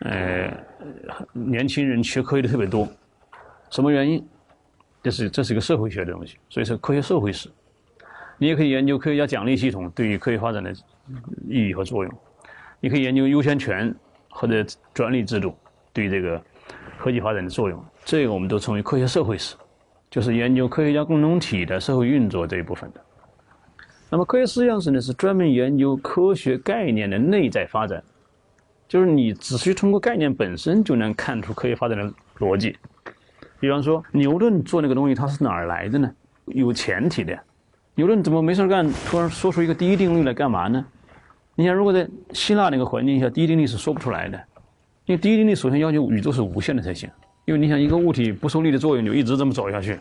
[0.00, 0.56] 呃，
[1.32, 2.88] 年轻人学科学的特别多，
[3.70, 4.24] 什么原因？
[5.02, 7.50] 这是这是一个社会学的东西，所以说科学社会史。
[8.38, 10.72] 你也可以研究科学家奖励系统对于科学发展的
[11.48, 12.12] 意义和作用，
[12.80, 13.92] 你可以研究优先权
[14.30, 14.64] 或者
[14.94, 15.54] 专利制度
[15.92, 16.40] 对这个
[16.98, 17.84] 科技发展的作用。
[18.04, 19.56] 这个我们都称为科学社会史，
[20.08, 23.00] 就是研究科学家共同体的社会运作这一部分的。
[24.08, 28.02] 那么科学思想史呢，是专门研究科学概念的内在发展，
[28.86, 32.76] 就是你只需通过概念本身就能看出科学发展的逻辑。
[33.60, 36.10] 比方说，牛顿做那个东西，它是哪儿来的呢？
[36.46, 37.42] 有前提的呀。
[37.98, 40.86] 牛顿怎么没事干，突然说出一个第一定律来干嘛呢？
[41.56, 44.38] 你想，如果在希腊那个环境下，第一定律是说不出来的，
[45.06, 47.10] 因为第一定律首先要求宇宙是无限的才行。
[47.44, 49.98] 因为你想，一个物体不受力的作用就一直这么走下去，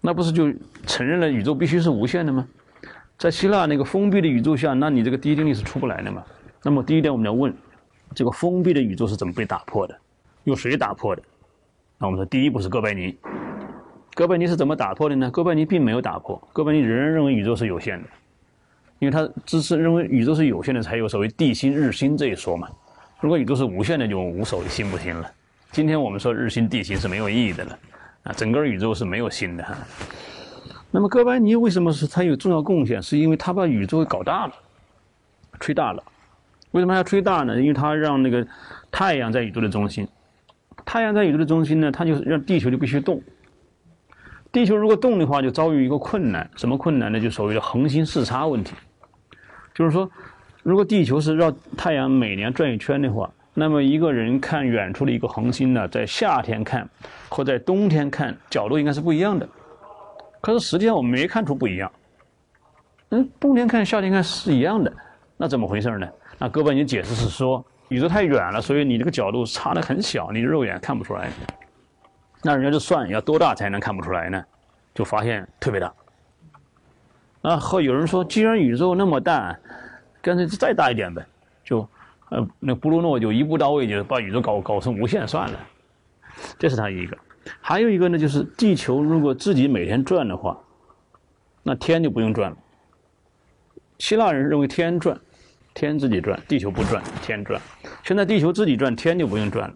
[0.00, 0.52] 那不是就
[0.84, 2.44] 承认了宇宙必须是无限的吗？
[3.16, 6.24] 在希腊那个封闭的宇宙下，那你这个第一定律是出不来的嘛？
[6.64, 7.54] 那么第一点，我们要问，
[8.16, 9.96] 这个封闭的宇宙是怎么被打破的？
[10.42, 11.22] 由谁打破的？
[11.98, 13.16] 那我们说，第一步是哥白尼。
[14.18, 15.30] 哥白尼是怎么打破的呢？
[15.30, 18.08] 哥白尼并没有打破，哥白尼仍然认为宇宙是有限的，
[18.98, 22.68] 因为他只是认为宇宙是有限的，才有所谓地心日心这一说嘛。
[23.20, 25.30] 如果宇宙是无限的，就无所谓心不心了。
[25.70, 27.78] 今天我们说日心地心是没有意义的了，
[28.24, 29.78] 啊，整个宇宙是没有心的哈。
[30.90, 33.00] 那么哥白尼为什么是他有重要贡献？
[33.00, 34.52] 是因为他把宇宙搞大了，
[35.60, 36.02] 吹大了。
[36.72, 37.56] 为什么要吹大呢？
[37.60, 38.44] 因为他让那个
[38.90, 40.08] 太阳在宇宙的中心，
[40.84, 43.22] 太阳在宇宙的中心呢，他就是让地球就必须动。
[44.50, 47.20] 地球如果动的话，就遭遇一个困难，什么困难呢？
[47.20, 48.74] 就所谓的恒星视差问题。
[49.74, 50.10] 就是说，
[50.62, 56.88] 如果地球是绕太阳每年转一圈的话，那么一个人看远处的一个恒星呢，在夏天看
[57.28, 59.48] 和在冬天看角度应该是不一样的。
[60.40, 61.90] 可是实际上我们没看出不一样，
[63.10, 64.92] 嗯，冬天看夏天看是一样的，
[65.36, 66.08] 那怎么回事呢？
[66.38, 71.28] 那哥本尼解释是说，宇宙太远了，所以你这个角度差的很小，你肉眼看不出来。
[72.42, 74.44] 那人家就算要多大才能看不出来呢？
[74.94, 75.92] 就发现特别大。
[77.42, 79.56] 啊，后有人说，既然宇宙那么大，
[80.20, 81.24] 干脆再大一点呗，
[81.64, 81.88] 就
[82.30, 85.60] 呃，那布鲁诺就一步到位，就把宇宙搞搞成无限算了。
[86.58, 87.16] 这是他一个。
[87.60, 90.58] 还有一个呢，就是地球如果自己每天转的话，
[91.62, 92.56] 那天就不用转了。
[93.98, 95.18] 希腊人认为天转，
[95.74, 97.60] 天自己转，地球不转，天转。
[98.02, 99.74] 现在地球自己转，天就不用转了。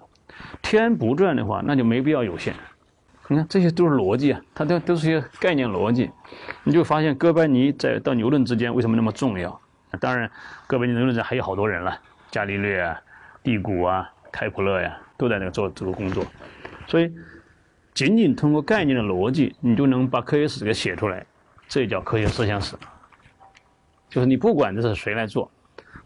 [0.80, 2.54] 天不转的话，那就没必要有限。
[3.28, 6.10] 你看，这些都是逻辑啊，它都都是些概念逻辑。
[6.64, 9.60] 你就发现哥白尼在到牛顿之间为什么那么重要？
[10.00, 10.30] 当然，
[10.66, 11.98] 哥白尼、牛顿还有好多人了，
[12.30, 13.00] 伽利略啊、
[13.42, 16.24] 第谷啊、开普勒呀，都在那个做这个工作。
[16.86, 17.12] 所以。
[17.94, 21.26] 仅仅通过概念的逻辑，你就能把科学史给写出来，
[21.68, 22.74] 这叫科学思想史。
[24.08, 25.50] 就是你不管这是谁来做，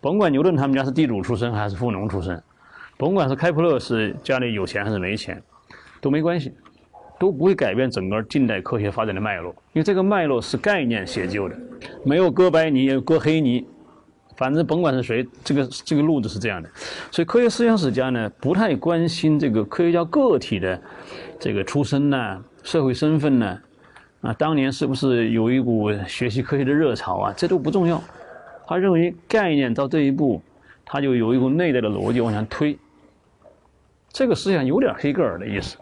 [0.01, 2.43] 甭管牛顿他们家是地主出身还是富农出身，
[2.97, 5.42] 甭管是开普勒是家里有钱还是没钱，
[6.01, 6.53] 都没关系，
[7.18, 11.57] 都不会改变整个近代科学发展的脉络，因为这个脉络是概念写就的，
[12.05, 13.66] 没有哥白尼，也有哥黑尼。
[14.36, 16.68] 反正甭管是谁，这个这个路子是这样的，
[17.11, 20.78] 所以科学思想史家呢不太关心这个科学家个体的
[21.40, 23.59] 这个出身呐、社会身份呐，
[24.20, 27.99] 啊，当年是不是有一股学习科学的热潮啊，这都不重要。
[28.66, 30.42] 他认为概念到这一步，
[30.84, 32.76] 他就有一股内在的逻辑往前推。
[34.17, 35.77] 这个思想有点黑格尔的意思。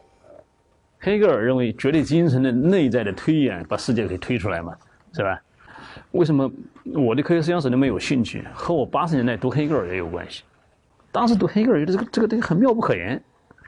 [0.99, 4.77] 黑格尔认为绝对精神的内在的推演把世界给推出来嘛，
[5.13, 5.41] 是吧？
[6.11, 6.51] 为什么
[6.83, 8.45] 我对科学思想史那么有兴趣？
[8.53, 10.43] 和我八十年代读黑格尔也有关系。
[11.13, 13.23] 当时读黑格尔觉得这个这个东西很妙不可言，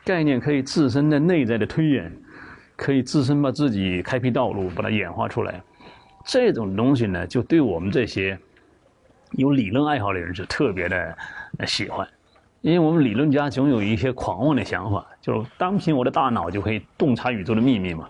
[0.05, 2.12] 概念可以自身的内在的推演，
[2.75, 5.62] 可以自身把自己开辟道路，把它演化出来。
[6.25, 8.37] 这种东西呢，就对我们这些
[9.35, 11.17] 有理论爱好的人就特别的
[11.69, 12.05] 喜欢，
[12.67, 18.09] 因为我们理论家总有一些狂妄的想法，就是单凭我的大脑就可以洞察宇宙的秘密嘛，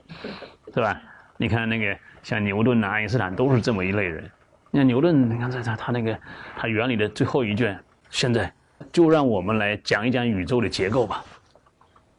[0.72, 0.98] 是吧？
[1.36, 1.94] 你看那个。
[2.22, 4.28] 像牛顿呐、爱因斯坦都是这么一类人。
[4.72, 6.18] 你看牛顿，你看在他他那个
[6.56, 7.78] 他原理的最后一卷，
[8.10, 8.52] 现在
[8.90, 11.22] 就让我们来讲一讲宇宙的结构吧。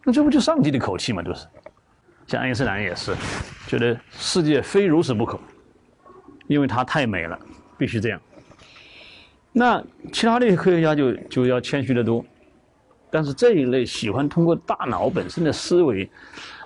[0.06, 1.46] 那这不就上帝的口气嘛，都是。
[2.26, 3.14] 像爱因斯坦也是，
[3.68, 5.38] 觉得世界非如此不可，
[6.48, 7.38] 因为它太美了，
[7.78, 8.22] 必须这样。
[9.58, 9.84] 那
[10.14, 12.24] 其他的科学家就就要谦虚得多。
[13.10, 16.08] 但是这一类喜欢通过大脑本身的思维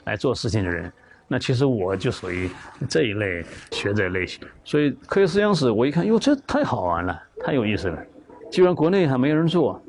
[0.03, 0.91] 来做事情的人。
[1.27, 2.49] 那其实我就属于
[2.89, 7.97] 这一类学者类型，所以科学思想史我一看，哟，这太好玩了，太有意思了。
[8.51, 9.81] 既然国内还没人做，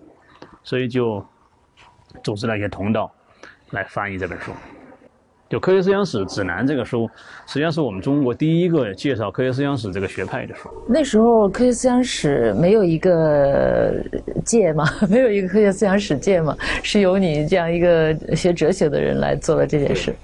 [0.63, 1.27] 所以就
[2.23, 3.13] 组织了一些同道
[3.71, 4.53] 来翻译这本书。
[5.53, 7.07] 就《科学思想史指南》这个书，
[7.47, 10.71] 实际上是我们中国第一个介绍科学思想史这个学派的书。
[10.89, 14.03] 那时候科学思想史没有一个
[14.47, 14.87] 界嘛？
[15.11, 16.57] 没有一个科学思想史界嘛？
[16.83, 20.15] 是由你这样一个学哲学的人来做了这件事。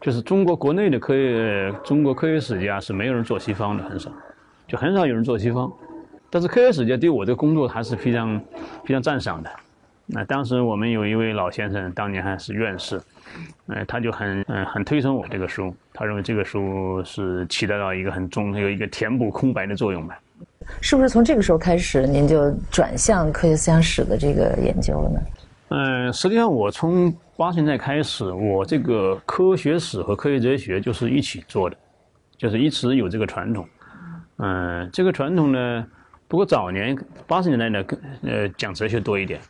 [0.00, 4.08] 就是中国国内的科学，中国科学史家是没有人做西方的，很少。
[4.68, 5.68] 就很少有人做西方。
[6.30, 8.40] 但是科学史家对我这个工作还是非常
[8.84, 9.50] 非常赞赏的。
[10.06, 13.00] 那当时我们有一位老先生，当年还是院士，
[13.66, 20.18] 呃，他就很嗯很推崇我这个书，他认为这个书是起到了一个很重有一个填补空白的作用吧。
[20.80, 25.20] 是不是从这个时候开始，您就转向科学思想史的这个研究了呢？
[25.68, 31.76] 嗯，实际上我从八十年代开始，我这个科学史和科学哲学就是一起做的，
[32.36, 33.68] 就是一直有这个传统。
[34.38, 35.86] 嗯，这个传统呢，
[36.28, 36.96] 不过早年
[37.26, 39.40] 八十年代呢，更呃讲哲学多一点，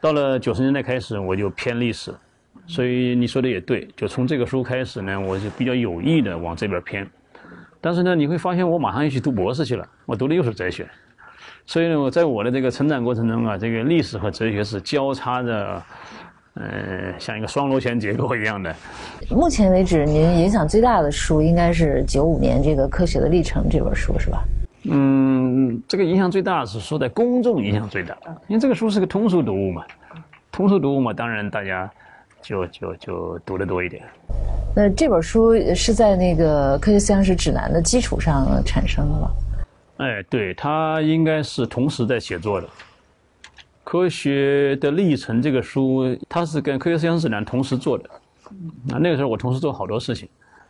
[0.00, 2.12] 到了九十年代开始，我就偏历史。
[2.66, 7.06] 所以你说的也对，就从这个书开始呢，我就比较有意的往这边偏。
[7.80, 10.86] 但是呢，你会发现我马上又去读博士去了，我读的又是哲学。
[11.66, 15.82] 所以呢，我在我的这个成长过程中啊，这个历史和哲学是交叉着，
[16.54, 18.74] 呃，像一个双螺旋结构一样的。
[19.30, 24.42] 目前为止，您影响最大的书应该是九五年这个《科学的历程》这本书，是吧？
[24.84, 28.16] 嗯，这个影响最大是说在公众影响最大，
[28.48, 29.84] 因为这个书是个通俗读物嘛，
[30.50, 31.88] 通俗读物嘛，当然大家
[32.42, 34.02] 就就就读的多一点。
[34.74, 39.30] 那这本书是在那个科学思想史指南的基础上产生的吗？
[39.98, 42.68] 哎，对，他应该是同时在写作的。
[43.84, 48.08] 科学的历程这个书，它是跟科学思想指南同时做的。
[48.90, 50.28] 啊，那个时候我同时做好多事情。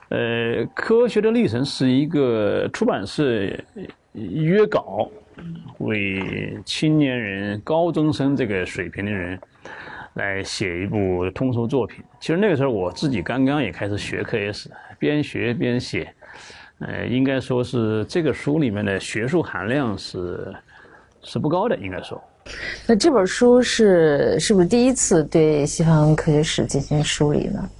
[0.08, 3.48] 呃，科学的历程是一个出版社
[4.12, 5.08] 约稿，
[5.78, 9.38] 为青年人、高中生这个水平的人。
[10.14, 12.04] 来写一部通俗作品。
[12.20, 16.12] 其实那个时候我自己刚刚也开始学科学史，边学边写。
[16.78, 20.52] 呃，应该说是这个书里面的学术含量是
[21.22, 22.20] 是不高的，应该说。
[22.88, 27.70] 那这本书是是不是第一次对西方科学史进行梳理呢？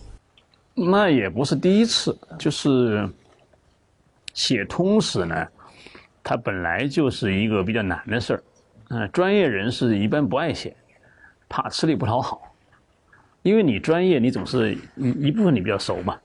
[0.75, 3.09] 那也不是第一次，就是
[4.35, 5.47] 写通史呢，
[6.23, 8.43] 它本来就是一个比较难的事儿。
[8.91, 10.77] 嗯，专业人士一般不爱写。
[11.53, 12.41] 怕吃力不讨好，
[13.43, 16.19] 因为你专业，你总是一一部分你比较熟嘛。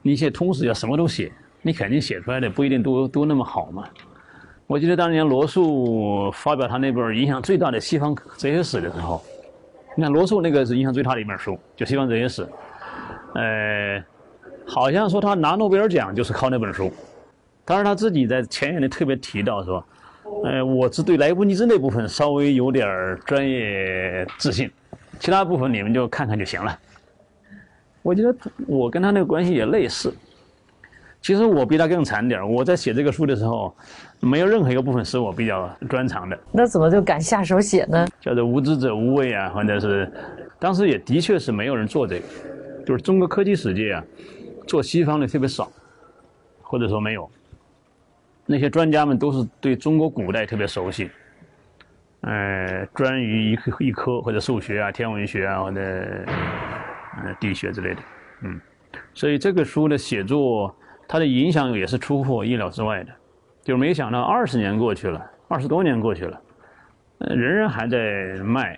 [0.00, 1.30] 你写通史要什么都写，
[1.60, 3.84] 你肯定写出来的不一定都都那么好嘛。
[4.66, 9.22] 我记得当年罗素发表他那本影响最大的西方哲学史的时候，
[9.94, 12.48] 你看罗素那个是影响最大的一本书，就西方哲学史。
[13.34, 14.02] 呃，
[14.66, 16.90] 好像说他拿诺贝尔奖就是靠那本书。
[17.66, 19.84] 当然他自己在前言里特别提到说。
[20.44, 22.86] 呃，我只对莱布尼兹那部分稍微有点
[23.26, 24.70] 专业自信，
[25.18, 26.78] 其他部分你们就看看就行了。
[28.02, 28.34] 我觉得
[28.66, 30.14] 我跟他那个关系也类似。
[31.20, 33.74] 其实我比他更惨点我在写这个书的时候，
[34.20, 36.38] 没有任何一个部分是我比较专长的。
[36.52, 38.06] 那怎么就敢下手写呢？
[38.20, 40.10] 叫做无知者无畏啊，或者是，
[40.60, 42.24] 当时也的确是没有人做这个，
[42.86, 44.04] 就是中国科技史界啊，
[44.68, 45.70] 做西方的特别少，
[46.62, 47.28] 或者说没有。
[48.50, 51.10] 那些专家们都是对中国古代特别熟悉，
[52.22, 58.00] 呃，专于一科一科或者数学啊、天文学啊或者呃地学之类的，
[58.44, 58.58] 嗯，
[59.12, 60.74] 所以这个书的写作，
[61.06, 63.12] 它的影响也是出乎我意料之外的，
[63.62, 66.40] 就是没想到二十年过去了，二十多年过去了，
[67.18, 67.98] 呃，仍然还在
[68.42, 68.72] 卖，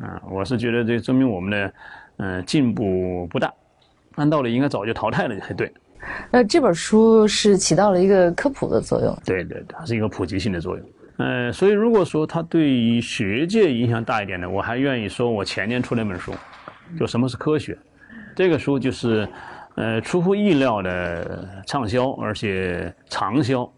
[0.00, 1.74] 啊，我是觉得这证明我们的
[2.18, 3.50] 嗯进步不大，
[4.16, 5.72] 按道理应该早就淘汰了才对。
[6.30, 10.86] 那这本书是起到了一个科普的作用，对对，它是一个普及性的作用。
[11.18, 16.32] 呃，所以如果说它对于学界影响大一点的，我还愿意说我前年出那本书，
[16.98, 17.78] 就什么是科学，
[18.34, 19.28] 这个书就是，
[19.76, 23.70] 呃，出乎意料的畅销，而且长销，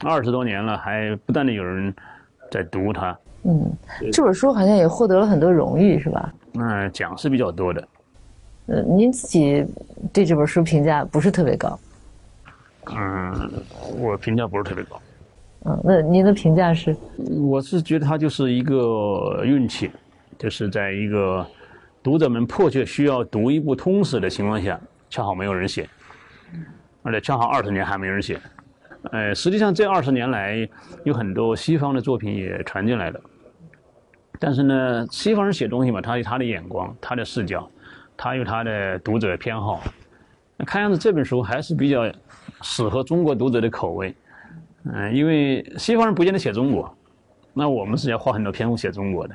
[0.00, 1.94] 二十多年了，还不断的有人
[2.50, 3.18] 在读它。
[3.44, 3.70] 嗯，
[4.10, 6.32] 这本书好像也获得了很多荣誉，是吧？
[6.54, 7.86] 嗯，奖是比较多的。
[8.66, 9.66] 呃，您自己
[10.12, 11.78] 对这本书评价不是特别高。
[12.86, 13.52] 嗯，
[13.98, 15.00] 我评价不是特别高。
[15.64, 16.96] 嗯，那您的评价是？
[17.40, 19.90] 我是觉得它就是一个运气，
[20.38, 21.46] 就是在一个
[22.02, 25.88] 读者们迫切需要读一部通史的情况下，恰好没有人写，
[27.02, 28.40] 而且恰好二十年还没人写。
[29.10, 30.68] 呃，实际上这二十年来
[31.04, 33.20] 有很多西方的作品也传进来了，
[34.38, 37.68] 但是呢，西方人写东西嘛，他有他的眼光，他的视角。
[38.16, 39.80] 他有他的读者偏好，
[40.56, 42.04] 那看样子这本书还是比较
[42.60, 44.14] 适合中国读者的口味，
[44.84, 46.94] 嗯，因为西方人不见得写中国，
[47.52, 49.34] 那我们是要花很多篇幅写中国的，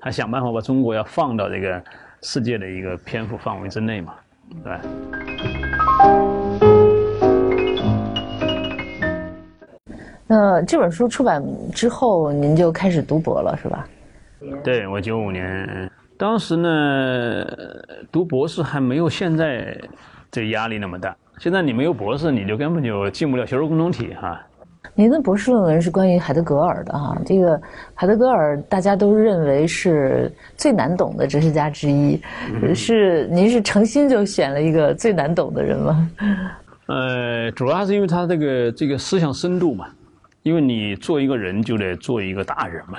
[0.00, 1.82] 他想办法把中国要放到这个
[2.22, 4.14] 世界的一个篇幅范围之内嘛，
[4.50, 4.80] 对吧？
[10.26, 11.42] 那这本书出版
[11.72, 13.88] 之后，您就开始读博了，是吧？
[14.64, 15.90] 对，我九五年。
[16.18, 17.46] 当时呢，
[18.10, 19.78] 读博士还没有现在
[20.32, 21.16] 这压力那么大。
[21.38, 24.44] 现在你没有博士，你就根本就进不了学术共同体哈。
[24.94, 27.60] 您的博士论文是关于海德格尔的哈，这个
[27.94, 32.20] 海德格尔大家都认为是最难懂的哲学家之一，
[32.74, 36.10] 是您是诚心就选了一个最难懂的人吗？
[36.86, 39.86] 呃，主要还是因为他这个这个思想深度嘛，
[40.42, 42.98] 因为你做一个人就得做一个大人嘛，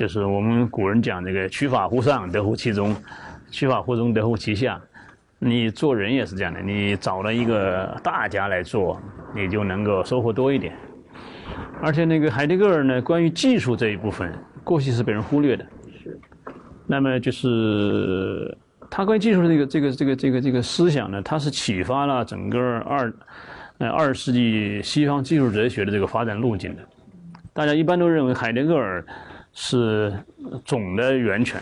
[0.00, 2.94] 就是我们古人讲这个“取法乎上，得乎其中；
[3.50, 4.80] 取法乎中，得乎其下”。
[5.38, 8.98] 你做人也是这样的，你找了一个大家来做，
[9.34, 10.72] 你就能够收获多一点。
[11.82, 14.32] 而且那个海德格尔呢，关于技术这一部分，
[14.64, 15.66] 过去是被人忽略的。
[16.02, 16.18] 是。
[16.86, 18.56] 那么就是
[18.90, 23.12] 他关于技术的这个这个这个这个这个思想呢，他是启发了整个二
[23.76, 26.80] 呃二十世纪西方技术哲学的这个发展路径的。
[27.52, 29.04] 大家一般都认为海德格尔
[29.52, 30.12] 是
[30.64, 31.60] 总的源泉。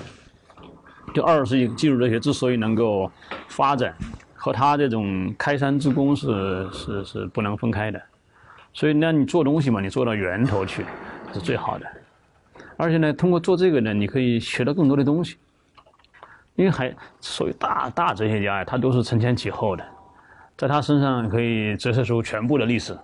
[1.15, 3.11] 就二十世纪技术哲学之所以能够
[3.49, 3.95] 发展，
[4.35, 8.01] 和他这种开山之功是是是不能分开的。
[8.75, 10.85] 所以那你做东西嘛，你做到源头去
[11.33, 11.87] 是最好的。
[12.77, 15.37] 而且呢，通过做这个呢，你可以学到更多的东西。
[16.55, 19.85] 因为还所谓大大哲学家呀，他都是承前启后的，
[20.57, 22.99] 在他身上可以折射出全部的历史，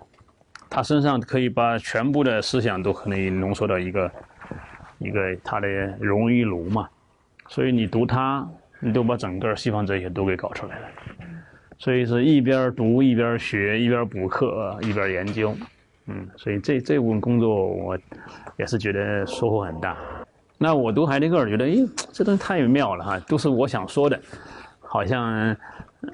[0.69, 4.11] 他身上可以把全部的思想都可能浓缩到一个
[4.99, 5.67] 一个他的
[5.99, 6.87] 熔于炉嘛。
[7.47, 8.47] 所以你读他，
[8.79, 10.87] 你都把整个西方哲学都给搞出来了。
[11.77, 15.53] 所以是一边读一边学，一边补课一边研究。
[16.07, 17.97] 嗯，所以这这部分工作我
[18.57, 19.97] 也是觉得收获很大。
[20.57, 21.75] 那我读海德格尔觉得，哎，
[22.13, 24.17] 这东西太妙了哈，都是我想说的，
[24.79, 25.55] 好像，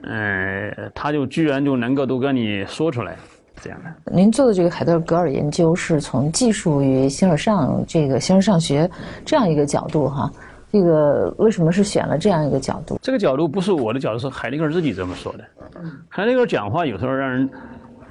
[0.03, 3.15] 嗯，他就居然就能够都跟你说出来，
[3.61, 4.11] 这样的。
[4.11, 8.89] 您做的这个海德格尔研究是从技术与形而上这个形而上学
[9.25, 10.31] 这样一个角度哈。
[10.71, 12.97] 这个为什么是选了这样一个角度？
[13.01, 15.43] 这个角度不是我的角度，是海德格尔自己这么说的。
[16.07, 17.49] 海德格尔讲话有时候让人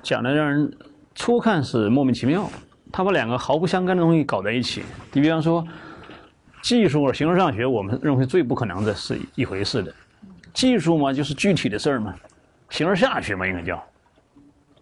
[0.02, 0.70] 讲的让人
[1.14, 2.48] 初看是莫名其妙，
[2.92, 4.82] 他把两个毫不相干的东西搞在一起。
[5.12, 5.66] 你比方说，
[6.62, 9.90] 技术和形而上学，我们认为最不可能的是一回事的。
[10.52, 12.12] 技术嘛，就是具体的事儿嘛；
[12.68, 13.82] 形而下学嘛，应该叫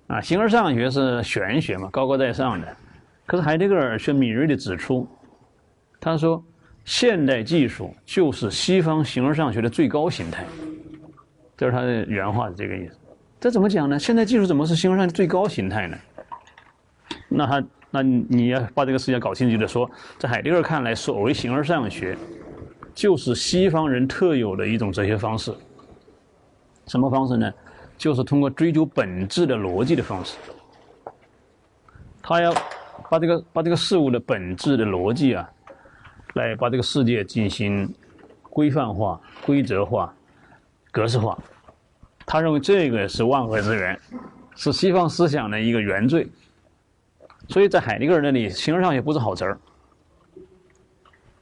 [0.08, 2.76] 啊，形而上学是玄学嘛，高高在上的。
[3.24, 5.08] 可是海德格尔却敏锐地指出，
[6.00, 6.44] 他说。
[6.84, 10.42] 现代技术就是西方形而上学的最高形态，
[11.54, 12.96] 这是他的原话，是这个意思。
[13.38, 13.98] 这怎么讲呢？
[13.98, 15.98] 现代技术怎么是形而上的最高形态呢？
[17.28, 22.16] 那他，那你要把这个事情搞清楚，就得说，在海德格尔看来，所谓形而上学，
[22.94, 25.52] 就是西方人特有的一种哲学方式。
[26.86, 27.52] 什么方式呢？
[27.98, 30.38] 就是通过追求本质的逻辑的方式。
[32.22, 32.54] 他要
[33.10, 35.50] 把这个把这个事物的本质的逻辑啊。
[36.34, 37.92] 来把这个世界进行
[38.42, 40.14] 规范化、规则化、
[40.92, 41.36] 格式化。
[42.24, 43.98] 他认为这个是万恶之源，
[44.54, 46.28] 是西方思想的一个原罪。
[47.48, 49.58] 所以在海德格尔那里，形而上学不是好词儿。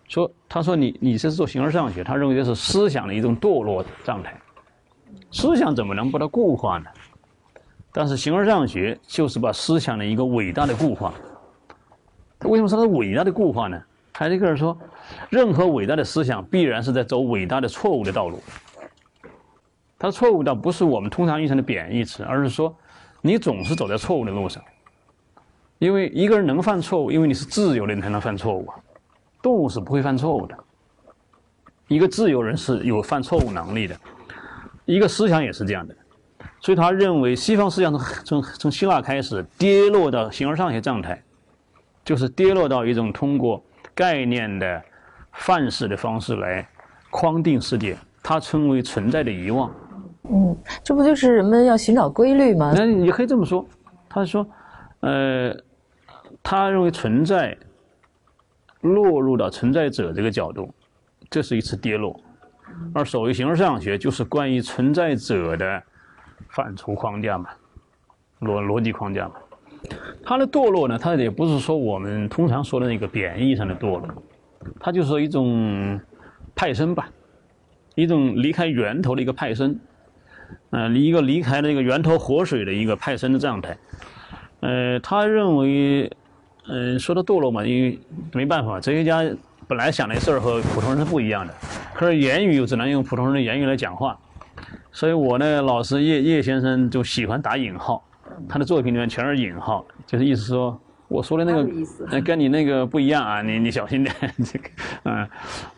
[0.08, 4.40] 说他说你你这是做形而上学，他认为这是思想的一种堕落状态。
[5.30, 6.86] 思想怎么能把它固化呢？
[7.92, 11.14] 但是形而上学就是把思想的一个伟大的固化。
[12.44, 13.82] 为什么说它是伟大的固化呢？
[14.12, 14.76] 海德格尔说
[15.28, 18.42] ：“任何伟大的思想必然是在走伟大的错误的道路。
[19.98, 22.74] 他错误倒不是我们通常意义上的贬义词，而是说
[23.20, 24.62] 你总是走在错误的路上。
[25.78, 28.76] 因为一个人能犯错误，因为你是自由的，你才能犯错误啊。
[29.42, 30.56] 动物是不会犯错误的。
[31.88, 33.94] 一个自由人是有犯错误能力的，
[34.86, 35.94] 一个思想也是这样的。
[36.60, 41.22] 所以他认为西方思想从从从希腊开始跌落到形而上学状态，
[42.02, 43.62] 就是跌落到一种通过。”
[43.96, 44.82] 概念的
[45.32, 46.68] 范式的方式来
[47.08, 49.74] 框定世界，它称为存在的遗忘。
[50.24, 52.74] 嗯，这不就是人们要寻找规律吗？
[52.76, 53.66] 那你可以这么说，
[54.06, 54.46] 他说，
[55.00, 55.56] 呃，
[56.42, 57.56] 他认为存在
[58.82, 60.68] 落入到存在者这个角度，
[61.30, 62.20] 这是一次跌落。
[62.94, 65.82] 而所谓形而上学，就是关于存在者的
[66.48, 67.50] 范畴框架嘛，
[68.40, 69.34] 逻逻辑框架嘛。
[70.24, 70.98] 他的堕落呢？
[70.98, 74.08] 他也不是说我们通常说的那个贬义上的堕落，
[74.80, 76.00] 他就是一种
[76.54, 77.08] 派生吧，
[77.94, 79.78] 一种离开源头的一个派生，
[80.70, 83.76] 呃，一个离开了一个源头活水的一个派生的状态。
[84.60, 86.10] 呃，他认为，
[86.66, 88.00] 嗯，说到堕落嘛，因为
[88.32, 89.22] 没办法，哲学家
[89.68, 91.54] 本来想的事儿和普通人是不一样的，
[91.94, 94.18] 可是言语又只能用普通人的言语来讲话，
[94.92, 98.02] 所以我呢，老师叶叶先生就喜欢打引号。
[98.48, 104.14] 他的作品里面全是引号，就是意思说，我说的那个，跟你那个不一样啊，你你小心点，
[104.44, 104.68] 这个，
[105.04, 105.28] 嗯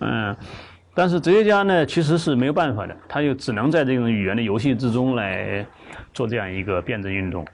[0.01, 0.36] 嗯，
[0.93, 5.64] 但是哲学家呢，其实是没有办法的，他就只能在这种语言的游戏之中来
[6.12, 7.47] 做这样一个辩证运动。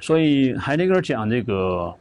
[0.00, 1.94] 所以海德格尔讲这个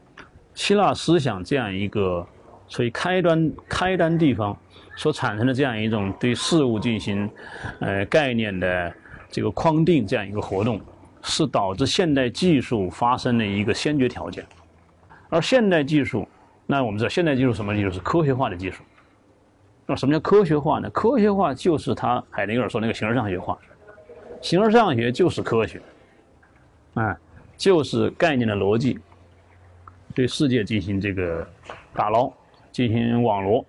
[0.53, 2.25] 希腊思想这样一个
[2.67, 4.55] 所以开端开端地方
[4.95, 7.29] 所产生的这样一种对事物进行
[7.79, 8.93] 呃概念的
[9.29, 10.81] 这个框定这样一个活动，
[11.21, 14.45] 是导致现代技术发生的一个先决条件。
[15.29, 16.27] 而现代技术，
[16.65, 17.91] 那我们知道现代技术什么技术？
[17.91, 18.81] 是科学化的技术。
[19.85, 20.89] 那什么叫科学化呢？
[20.89, 23.57] 科学化就是他海德格尔说那个形而上学化，
[24.41, 25.81] 形而上学就是科学，
[26.93, 27.17] 啊，
[27.55, 28.99] 就是概念的逻辑，
[30.13, 31.47] 对世界进行这个
[31.93, 32.29] 打捞，
[32.77, 33.65] 进行网罗。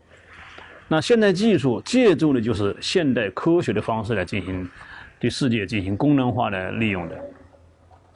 [0.87, 4.69] 那现代技术借助的就是现代科学的方式来进行
[5.19, 7.19] 对世界进行功能化的利用的。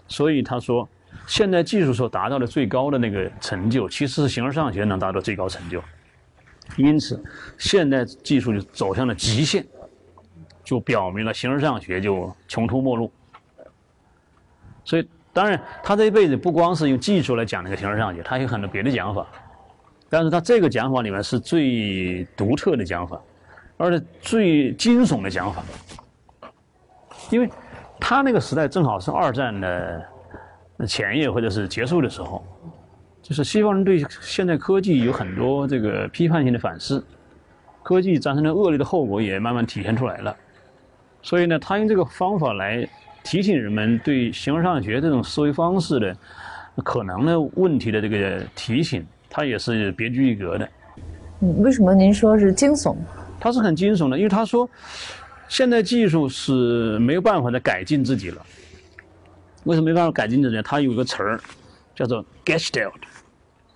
[0.07, 0.87] 所以他说，
[1.27, 5.83] 现代技术所达到的最高的那个成就，其实是形而上学能达到最高成就。
[6.77, 7.19] 因此，
[7.57, 9.65] 现代技术就走向了极限，
[10.63, 13.11] 就表明了形而上学就穷途末路。
[14.85, 19.27] 所以，当然，他这一辈子不光是用技术来讲那个形而上学，他有很多别的讲法。
[20.13, 23.19] 但是他这个讲法里面是最独特的讲法，
[23.79, 25.63] 而且最惊悚的讲法，
[27.31, 27.49] 因为
[27.99, 30.07] 他那个时代正好是二战的
[30.87, 32.45] 前夜或者是结束的时候。
[33.23, 37.03] 就是西方人对现代科技有很多这个批判性的反思，
[37.83, 40.37] 科技造成的恶劣的后果也慢慢体现出来了。
[41.23, 42.87] 所以呢，他用这个方法来
[43.25, 46.15] 提醒人们对形而上学这种思维方式的
[46.85, 50.69] 可能的问题的这个提醒，他也是别具一格的。
[51.41, 52.95] 嗯，为什么您说是惊悚？
[53.41, 54.69] 他是很惊悚的，因为他说
[55.49, 58.45] 现代技术是没有办法再改进自己了。
[59.65, 60.61] 为什么没办法改进自己？
[60.61, 61.41] 他有一个词儿
[61.95, 62.93] 叫做 Gestalt。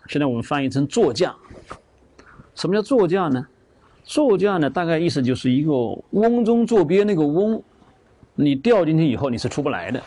[0.09, 1.34] 现在我们翻译成座驾。
[2.54, 3.46] 什么叫座驾呢？
[4.04, 5.72] 座驾呢，大概意思就是一个
[6.11, 7.61] 瓮中坐鳖，那个瓮，
[8.34, 10.00] 你掉进去以后你是出不来的。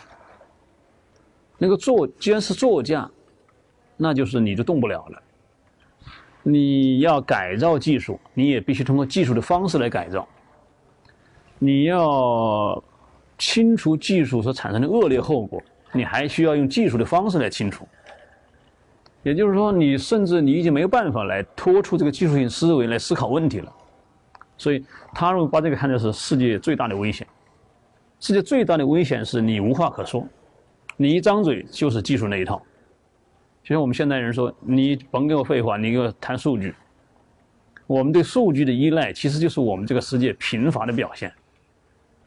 [1.58, 3.10] 那个座既然是座驾，
[3.98, 5.22] 那就是你就动不了了。
[6.52, 10.28] 你要改造技术，你也必须通过技术的方式来改造。
[11.58, 12.82] 你要
[13.38, 17.88] 清除技术所产生的恶劣后果，你还需要用技术的方式来清除。
[19.22, 23.74] 也就是说，你甚至你已经没有办法来脱出这个技术性思维来思考问题了。
[24.58, 24.84] 所以，
[25.14, 27.28] 他把这个看作是世界最大的危险。
[28.22, 30.26] 世界最大的危险是你无话可说，
[30.96, 32.62] 你一张嘴就是技术那一套。
[33.70, 36.74] 就像我们现代人说：“你甭给我废话，你给我谈数据。”
[37.86, 41.32] 我们对数据的依赖，其实就是我们这个世界贫乏的表现。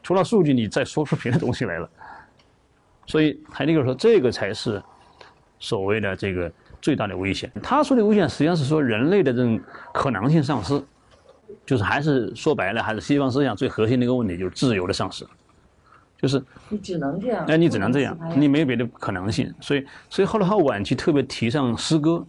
[0.01, 1.89] 除了数据，你再说出别的东西来了。
[3.05, 4.81] 所以，海德格说，这个才是
[5.59, 6.49] 所谓的这个。
[6.81, 9.57] 最大的危险，他说的危险实际上是说人类的这种
[9.93, 10.83] 可能性丧失，
[11.65, 15.25] 就是还是说白了，还是西方思想最核心的一个问题，就是自由的丧失，
[16.23, 19.53] 就是你只能这样，哎，你只能这样，你没有别的可能性。
[19.59, 22.25] 所以，所以后来他晚期特别提倡诗歌，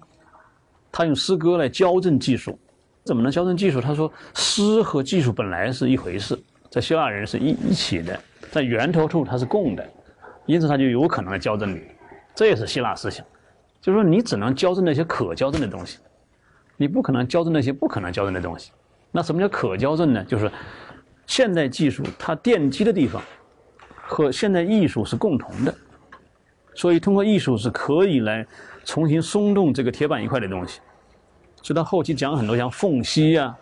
[0.91, 2.59] 他用诗歌来矫正技术。
[3.05, 3.81] 怎么能矫正技术？
[3.81, 6.37] 他说，诗和技术本来是一回事，
[6.69, 8.19] 在希腊人是一一起的，
[8.51, 9.89] 在源头处它是共的，
[10.45, 11.81] 因此他就有可能来矫正你。
[12.35, 13.25] 这也是希腊思想。
[13.81, 15.99] 就是说，你只能矫正那些可矫正的东西，
[16.77, 18.73] 你不可能矫正那些不可能矫正的东西。
[19.13, 20.25] 那什么叫可矫正呢？
[20.25, 20.51] 就是
[21.29, 23.23] 现代技术它奠基的地方
[24.07, 25.75] 和现代艺术是共同的，
[26.75, 28.47] 所以通过艺术是可以来
[28.85, 30.81] 重新松动这个铁板一块的东西。
[31.63, 33.57] 所以他后期讲很多像缝隙呀，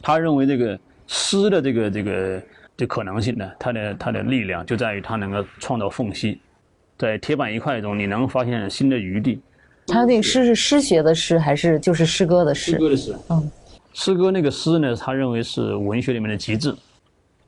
[0.00, 2.42] 他认为这个诗的这个这个
[2.76, 6.40] 的可能性呢，它的它的力量就在于它能够创造缝隙。
[6.96, 9.40] 在铁板一块中，你能发现新的余地。
[9.86, 12.72] 他那个诗是诗学的诗，还是就是诗歌的诗？
[12.72, 13.16] 诗歌的诗。
[13.28, 13.50] 嗯，
[13.92, 16.74] 诗歌那个诗呢，他认为是文学里面的极致。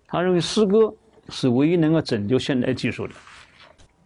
[0.07, 0.93] 他认为诗歌
[1.29, 3.15] 是唯一能够拯救现代技术的。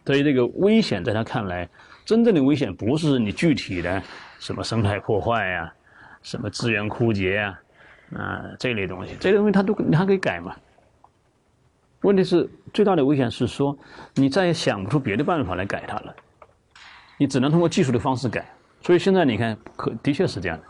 [0.05, 1.67] 所以这个危险在他看来，
[2.05, 4.01] 真正的危险不是你具体的
[4.39, 5.73] 什么生态破坏呀，
[6.21, 7.59] 什么资源枯竭呀，
[8.15, 10.53] 啊这类东西，这类东西他都你还可以改嘛。
[12.01, 13.77] 问题是最大的危险是说，
[14.15, 16.13] 你再也想不出别的办法来改它了，
[17.17, 18.45] 你只能通过技术的方式改。
[18.81, 20.63] 所以现在你看，可的确是这样的。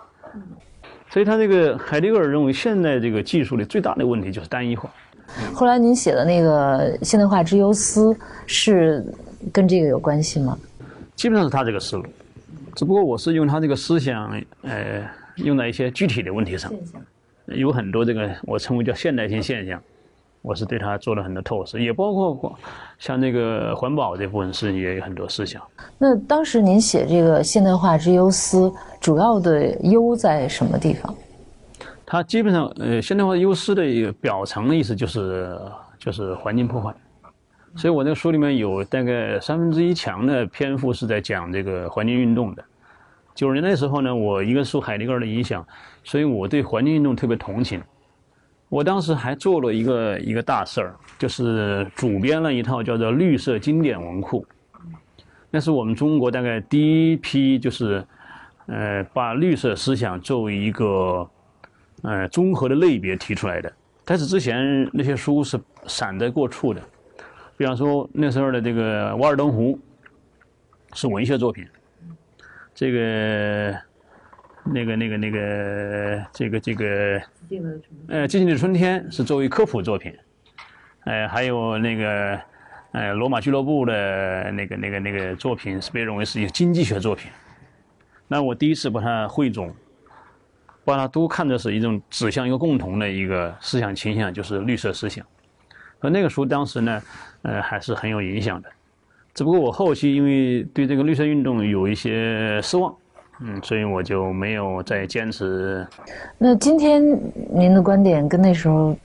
[1.09, 4.87] 所以他这个海迪格尔认为，现在这个技术的最大的问题就是单一化。
[5.53, 8.15] 后来您写的那个现代化之忧思
[8.45, 9.05] 是
[9.51, 10.57] 跟这个有关系吗？
[11.15, 12.03] 基本上是他这个思路，
[12.75, 14.31] 只不过我是用他这个思想，
[14.61, 16.71] 呃，用在一些具体的问题上，
[17.47, 19.81] 有很多这个我称为叫现代性现象。
[20.41, 22.53] 我是对他做了很多透视，也包括
[22.99, 25.61] 像那个环保这部分是也有很多思想。
[25.97, 28.69] 那当时您写这个现代化之忧思，
[28.99, 31.15] 主要的忧在什么地方？
[32.14, 35.59] 它基本上，呃，现代化优势的一个表层的意思就是
[35.97, 36.93] 就是环境破坏，
[37.76, 42.64] 所以我那个书里面有大概三分之一强的篇幅是在讲这个环境运动的。
[43.34, 45.66] 九十年代时候呢，我一个受海迪格尔的影响，
[46.03, 47.82] 所以我对环境运动特别同情。
[48.70, 54.45] 我当时还做了一个一个大事儿，就是主编了一套叫做《绿色经典文库》，
[55.49, 58.05] 那是我们中国大概第一批，就是
[58.68, 61.28] 呃把绿色思想作为一个
[62.03, 63.73] 呃综合的类别提出来的。
[64.05, 66.81] 但是之前那些书是散在过处的，
[67.57, 69.77] 比方说那时候的这个《瓦尔登湖》
[70.97, 71.67] 是文学作品，
[72.73, 73.75] 这个。
[74.65, 76.85] 那个、那个、那个，这个、这个，
[78.07, 80.17] 呃，《寂静的春天》是作为科普作品，
[81.03, 82.39] 呃，还有那个，
[82.93, 87.29] 呃，罗马俱乐部的那个、那个、那个作品是被认为是一个经济学作品。
[88.25, 89.69] 那我第一次把它汇总，
[90.86, 95.25] 把它都看作是一种指向一个共同的一个思想倾向，就是绿色思想。
[95.99, 97.01] 而那个书当时呢，
[97.43, 98.69] 呃，还是很有影响的。
[99.34, 102.93] 只不过我后期因为对这个绿色运动有一些失望。
[103.41, 105.86] 嗯，所以我就没有再坚持。
[106.38, 107.01] 那今天
[107.49, 108.95] 您的观点跟那时候，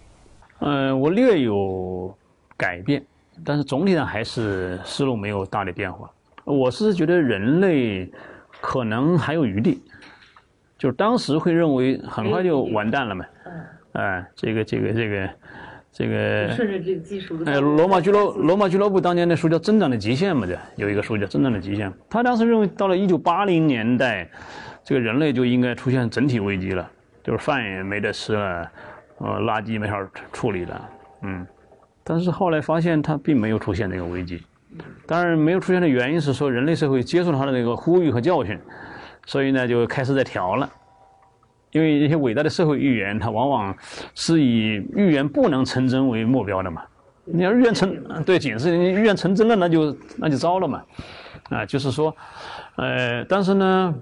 [0.61, 2.15] 嗯，我略有
[2.55, 3.03] 改变，
[3.43, 6.09] 但是总体上还是思路没有大的变化。
[6.45, 8.09] 我是觉得人类
[8.61, 9.83] 可能还有余地，
[10.79, 13.25] 就是当时会认为很快就完蛋了嘛。
[13.45, 13.53] 嗯。
[13.93, 15.29] 哎，这个，这个，这个。
[15.91, 21.91] 这个顺着这个技术的，哎，罗马俱乐罗马俱乐部当年的书叫《增长的极限》嘛，对，有一个书叫《增长的极限》。
[22.09, 24.29] 他当时认为，到了一九八零年代，
[24.85, 26.89] 这个人类就应该出现整体危机了，
[27.25, 28.71] 就是饭也没得吃了，
[29.19, 30.89] 呃，垃圾没法处理了，
[31.23, 31.45] 嗯。
[32.05, 34.41] 但是后来发现，他并没有出现这个危机。
[35.05, 38.57] 当然，没有出现的原因是说，人类社会接受了他的那个呼吁和教训，
[39.29, 40.67] 所以呢，就开始在调了。
[41.73, 43.77] 因为一些伟大的社会预言，它往往
[44.15, 46.83] 是以预言不能成真为目标的嘛。
[47.27, 50.83] 你要预言成，对，警示你预言成真了，那就那就糟了嘛。
[51.51, 52.17] 啊，就是说，
[52.77, 53.95] 呃，但是呢，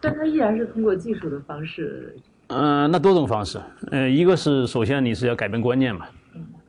[0.00, 2.16] 但它依然是通过技术的方式。
[2.46, 3.60] 嗯，那多种方式。
[3.90, 6.06] 呃，一个是首先你是要改变观念嘛。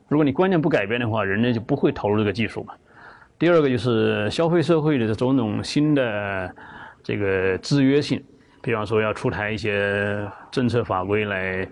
[0.08, 2.74] 如果你观念不改变的话，人类就不会投入这个技术嘛。
[3.38, 6.54] 第二个就是消费社会的这种种新的
[7.06, 8.20] 这个制约性。
[8.60, 11.68] 比方说，要出台一些政策法规来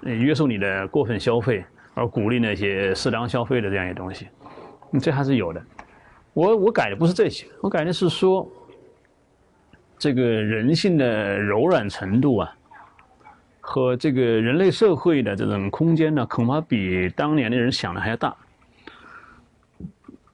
[0.00, 1.62] 约束你的过分消费，
[1.92, 4.28] 而鼓励那些适当消费的这样一些东西，
[4.98, 5.62] 这还是有的。
[6.32, 8.50] 我我改的不是这些，我改的是说，
[9.98, 12.50] 这个人性的柔软程度啊，
[13.60, 18.34] 和这个人类社会的这种空间呢，恐怕比当年的人想的还要大。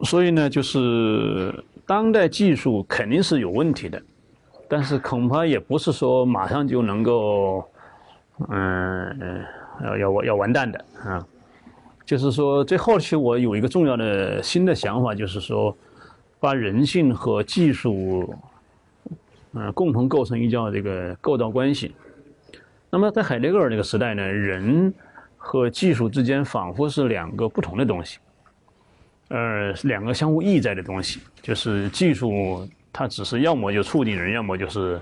[0.02, 1.52] 所以呢，就是
[1.84, 4.00] 当代技术肯定是有问题的。
[4.68, 7.66] 但是恐怕也不是说马上就能够，
[8.50, 9.42] 嗯，
[9.82, 11.26] 要要要完蛋的啊。
[12.04, 15.76] 就是说，最后期我有一个重要的新的想法，就是说，
[16.40, 18.34] 把人性和技术，
[19.52, 21.94] 嗯，共同构成一叫这个构造关系。
[22.90, 24.92] 那么在海德格尔那个时代呢，人
[25.36, 28.18] 和技术之间仿佛是两个不同的东西，
[29.28, 32.66] 呃，两个相互意在的东西，就是技术。
[32.98, 35.00] 它只是要么就促进人，要么就是，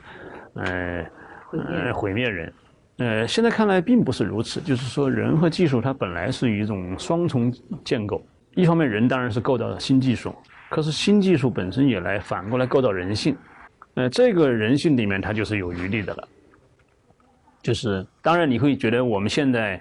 [0.52, 1.02] 呃，
[1.50, 2.52] 呃毁灭人。
[2.98, 4.60] 呃，现在看来并不是如此。
[4.60, 7.50] 就是说，人和技术它本来是一种双重
[7.82, 8.22] 建构。
[8.54, 10.34] 一方面，人当然是构造新技术，
[10.68, 13.34] 可是新技术本身也来反过来构造人性。
[13.94, 16.28] 呃，这个人性里面它就是有余地的了。
[17.62, 19.80] 就是当然你会觉得我们现在，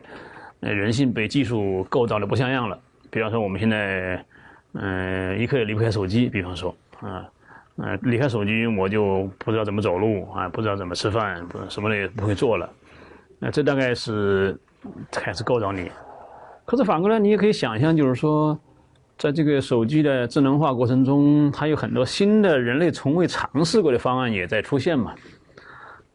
[0.61, 2.80] 呃，人性被技术构造的不像样了。
[3.11, 4.26] 比方说我们现在，
[4.72, 6.30] 嗯，一刻也离不开手机。
[6.30, 7.30] 比方说，啊。
[7.78, 12.69] 嗯，离开手机我就不知道怎么走路啊，不知道怎么吃饭，不什么的也不会做了。
[13.38, 14.57] 那这大概是
[15.11, 15.91] 开始构造你。
[16.63, 18.57] 可是反过来，你也可以想象，就是说，
[19.17, 25.13] 在这个手机的智能化过程中，它有很多新的人类从未尝试过的方案也在出现嘛。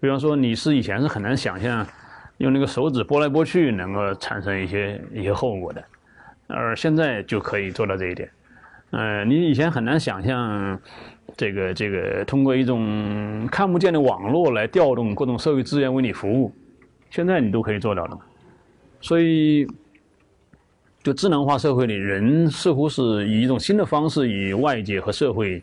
[0.01, 1.87] 比方说，你是以前是很难想象
[2.39, 5.85] 用那个手指拨来拨去能够产生一些一些后果的，
[6.47, 8.31] 而现在就可以做到这一点。
[8.93, 10.81] 嗯，你以前很难想象。
[11.37, 16.53] 这个这个通过一种看不见的网络来调动各种社会资源为你服务，
[17.11, 18.19] 现在你都可以做到了。
[19.01, 19.67] 所以，
[21.03, 25.63] 就智能化社会里，人似乎是以一种新的方式与外界和社会，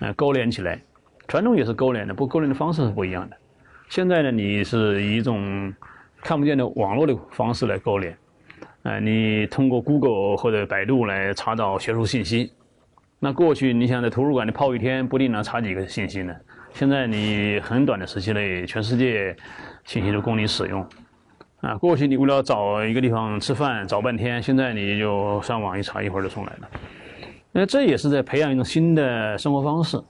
[0.00, 0.80] 呃，勾连起来。
[1.26, 3.36] 传统也是勾连的，不勾连的方式是不一样的。
[3.90, 5.72] 现在呢，你是以一种
[6.22, 8.16] 看不见的网络的方式来勾连，
[8.84, 12.50] 呃，你通过 Google 或者百度来查找学术信息。
[13.20, 16.32] 那过去你想在图书馆里泡一天，不定能查几个信息呢？
[16.72, 19.34] 现在你很短的时期内，全世界
[19.84, 20.86] 信息都供你使用。
[21.60, 26.68] 啊，过去你为了找一个地方吃饭找半天，现在你就上网一查，一会儿就送来了。
[27.50, 30.00] 那这也是在培养一种新的生活方式。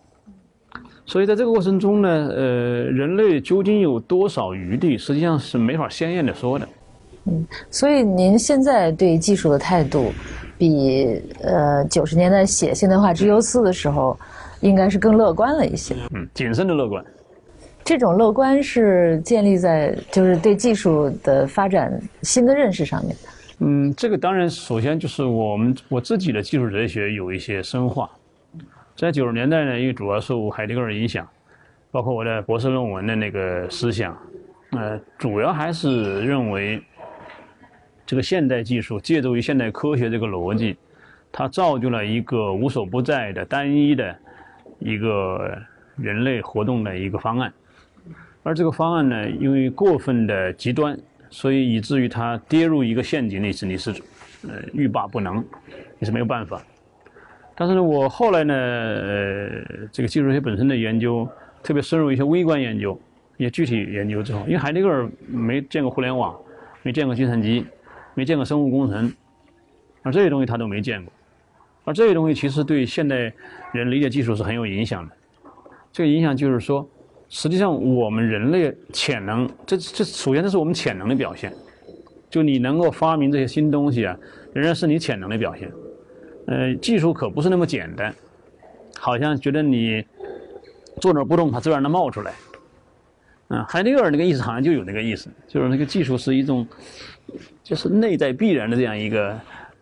[1.06, 2.44] 所以在这个过程中呢，呃，
[2.90, 6.68] 人类究竟有多少余地，实际上是没法鲜艳的说的。
[7.24, 10.12] 嗯，所以您现在对技术的态度，
[10.58, 14.18] 比呃九十年代写现代化之忧思的时候，
[14.60, 15.94] 应该是更乐观了一些。
[16.12, 17.04] 嗯，谨慎的乐观。
[17.84, 23.28] 这种乐观是建立在就是对技术的发展新的认识上面的。
[23.60, 28.10] 嗯，这个当然首先就是我们我自己的技术哲学有一些深化。
[28.94, 31.26] 在九十年代呢，因为主要受海迪格尔影响，
[31.90, 34.14] 包括我的博士论文的那个思想，
[34.72, 36.82] 呃，主要还是认为
[38.08, 40.74] 这个现代技术借助于现代科学这个逻辑，
[41.30, 44.16] 它造就了一个无所不在的单一的
[44.78, 45.60] 一个
[45.94, 47.52] 人类活动的一个方案，
[48.42, 50.98] 而这个方案呢，因为过分的极端，
[51.28, 53.90] 所以以至于它跌入一个陷阱里是你是
[54.48, 55.44] 呃欲罢不能，
[55.98, 56.62] 你是没有办法。
[57.54, 59.48] 但是呢，我后来呢，呃，
[59.92, 61.28] 这个技术学本身的研究，
[61.62, 62.98] 特别深入一些微观研究，
[63.36, 66.34] 一些具体研究之后，因为海迪格尔没见过互联网，
[66.82, 67.66] 没见过计算机，
[68.18, 69.14] 没见过生物工程，
[70.02, 71.12] 而这些东西他都没见过，
[71.84, 73.32] 而这些东西其实对现代
[73.72, 75.14] 人理解技术是很有影响的。
[75.92, 76.84] 这个影响就是说，
[77.28, 81.52] 实际上我们人类潜能，这这首先这是我们潜能的表现，
[82.28, 84.18] 就你能够发明这些新东西啊，
[84.52, 85.70] 仍然是你潜能的表现。
[86.48, 88.12] 呃，技术可不是那么简单，
[88.98, 90.04] 好像觉得你
[91.00, 92.34] 坐那儿不动，它自然能冒出来。
[93.50, 96.66] 嗯，海德格尔那个意思好像就有那个意思，就是那个技术是一种，
[97.62, 99.38] 就是内在必然的这样一个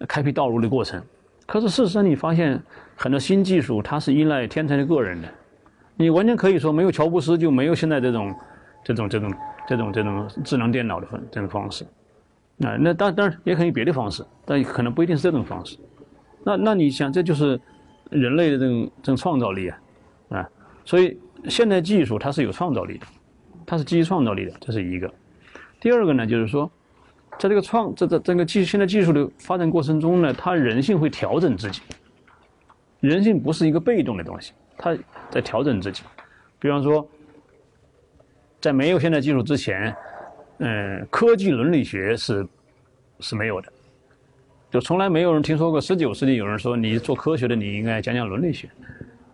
[0.09, 1.03] 开辟道路的过程。
[1.47, 2.61] 可是事实上，你发现
[2.95, 5.29] 很多新技术它是依赖天才的个人的，
[5.97, 8.35] 你完全可以说没有乔布斯就没有现在这种
[8.83, 9.35] 这种这种
[9.69, 11.85] 这种这种智能电脑的方这种方式。
[12.65, 15.77] 啊，那当当然也可以别的方式，但可能不一定是这种方式。
[16.43, 17.61] 那那你想，这就是
[18.11, 19.79] 人类的这种这种创造力啊，
[20.31, 20.49] 啊，
[20.85, 21.19] 所以
[21.49, 23.07] 现代技术它是有创造力的，
[23.67, 25.13] 它是基于创造力的，这是一个。
[25.81, 26.71] 第二个呢，就是说，
[27.39, 31.83] 在这个创这这这个技现代技术的发展过程中呢，它人性会调整自己，
[33.01, 34.97] 人性不是一个被动的东西，它
[35.31, 36.03] 在调整自己。
[36.59, 37.07] 比方说，
[38.61, 39.95] 在没有现代技术之前，
[40.59, 42.47] 嗯，科技伦理学是
[43.21, 43.73] 是没有的。
[44.71, 48.69] 就从来没有人听说过十九世纪有人说你做科学的你应该讲讲伦理学，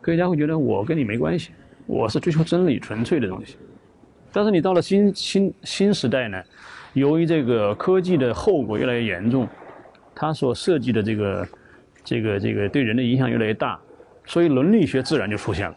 [0.00, 1.52] 科学家会觉得我跟你没关系，
[1.86, 3.56] 我是追求真理纯粹的东西。
[4.32, 6.42] 但是你到了新新新时代呢，
[6.94, 9.48] 由于这个科技的后果越来越严重，
[10.14, 11.48] 它所涉及的这个
[12.04, 13.80] 这个这个对人的影响越来越大，
[14.26, 15.76] 所以伦理学自然就出现了。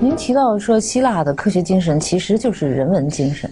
[0.00, 3.48] 您提到说希腊的科学精神其实就是人文精神。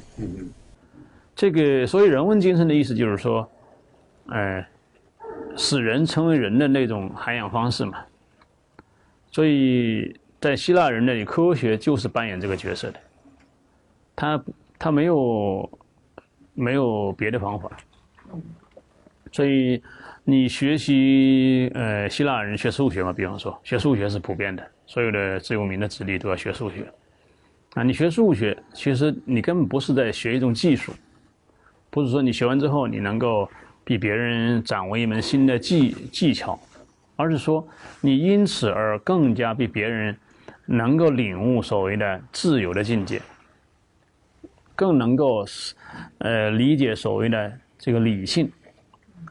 [1.37, 3.49] 这个所以人文精神的意思就是说，
[4.31, 4.67] 呃，
[5.57, 7.99] 使人成为人的那种涵养方式嘛。
[9.31, 12.99] 所以在希腊人那里，科学就是扮演这个角色的。
[14.17, 14.43] 他
[14.79, 15.71] 他没有
[16.55, 17.71] 没有别的方法。
[19.33, 19.83] 所以
[20.25, 26.87] 你学习呃希腊人学数学嘛，比方说学数学是普遍的，所有的自由民的子弟都要学数学。
[27.75, 30.93] 啊，你学数学，其实你根本不是在学一种技术。
[31.91, 33.49] 不是说你学完之后你能够
[33.85, 36.59] 比别人掌握一门新的技技巧，
[37.17, 37.67] 而是说
[38.01, 40.17] 你因此而更加比别人
[40.65, 43.21] 能够领悟所谓的自由的境界，
[44.79, 45.45] 更能够
[46.19, 48.49] 呃理解所谓的这个理性，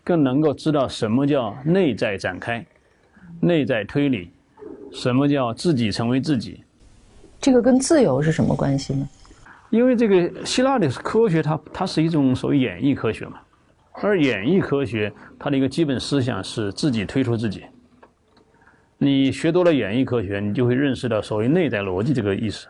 [0.04, 2.66] 更能够知道什么叫内在展开、
[3.40, 4.30] 内在推理，
[4.92, 6.62] 什么叫自己成为自己。
[7.40, 9.08] 这个跟自由是什么关系呢？
[9.70, 13.40] 因为这个希腊的科学，它它是一种所谓演绎科学嘛，
[13.94, 15.10] 而演绎科学
[15.40, 17.64] 它的一个基本思想是自己推出自己。
[18.98, 22.68] 你学多了演绎科学，你就会认识到所谓内在逻辑这个意思。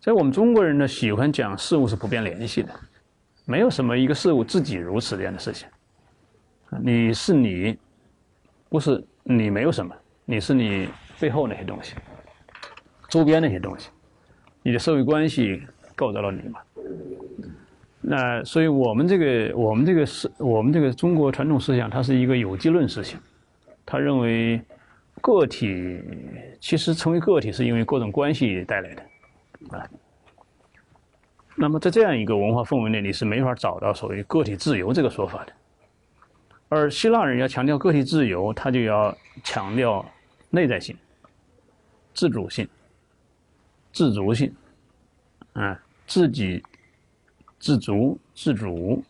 [0.00, 2.72] 在我们中国人呢，喜欢讲事物是不变联系的，
[3.44, 5.68] 没有什么一个事物自己如此这样的事情。
[6.82, 7.76] 你是你，
[8.68, 9.94] 不是你没有什么，
[10.24, 10.88] 你是你
[11.18, 11.94] 背后那些东西，
[13.08, 13.90] 周边那些东西，
[14.62, 15.62] 你的社会关系。
[15.98, 16.60] 构造了你嘛？
[18.00, 23.20] 那所以我们这个我们这个是我们这个中国传统思想，它是一个有机论思想。
[23.84, 24.62] 他认为
[25.20, 26.00] 个体
[26.60, 29.02] 其实成为个体是因为各种关系带来的。
[29.70, 29.86] 啊
[31.56, 35.52] 那么在这样一个文化氛围内，你是没法找到所谓个体自由这个说法的。
[36.68, 40.04] 而希腊人要强调个体自由，他就要强调
[40.50, 40.96] 内在性、
[42.14, 42.68] 自主性、
[43.92, 44.54] 自足性
[45.54, 45.80] 啊。
[46.06, 46.64] 自己
[47.58, 49.04] 自足自主，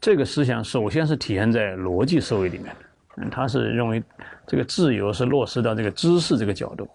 [0.00, 2.76] 这个思想首先是体现在逻辑思维里面的。
[3.16, 4.00] 嗯，他是认为
[4.46, 6.88] 这个自由是落实到这个知识这个角度，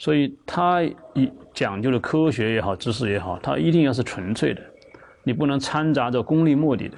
[0.00, 0.82] 所以他
[1.12, 4.62] 一讲究的科学也好，知识也好，它一定要是纯粹的，
[5.24, 6.96] 你不能掺杂着功利目的的。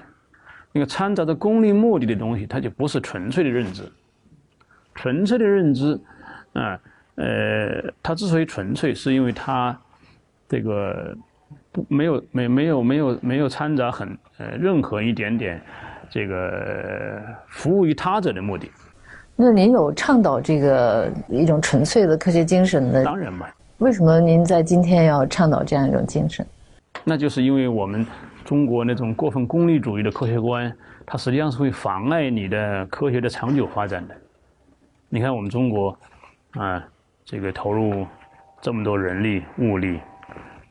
[0.71, 3.83] 那个掺杂着功利目的的东西，它就不是纯粹的认知。
[4.95, 6.01] 纯粹的认知，
[6.53, 6.79] 啊，
[7.17, 9.77] 呃，它之所以纯粹，是因为它
[10.49, 11.13] 这个
[11.73, 15.61] 不没有没没有没有没有掺杂很呃任何一点点
[16.09, 18.71] 这个服务于他者的目的。
[19.37, 23.05] 那您有倡导这个一种纯粹的科学精神的？
[23.05, 23.47] 当然嘛。
[23.79, 26.47] 为什么您在今天要倡导这样一种精神？
[27.03, 28.07] 那就是因为我们
[28.45, 30.73] 中国那种过分功利主义的科学观，
[31.05, 34.15] 它实际上是会妨碍你的科学的长久发展的。
[35.09, 35.99] 你看我们中国，
[36.53, 36.85] 啊，
[37.25, 38.07] 这个投入
[38.61, 39.99] 这么多人力物力，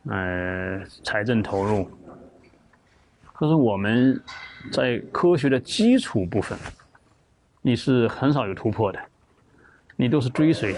[0.10, 1.86] 呃，财政投入，
[3.34, 4.18] 可是我们
[4.72, 6.58] 在科学的基础部分，
[7.64, 9.00] 你是很少有突破的，
[9.96, 10.76] 你都是追随，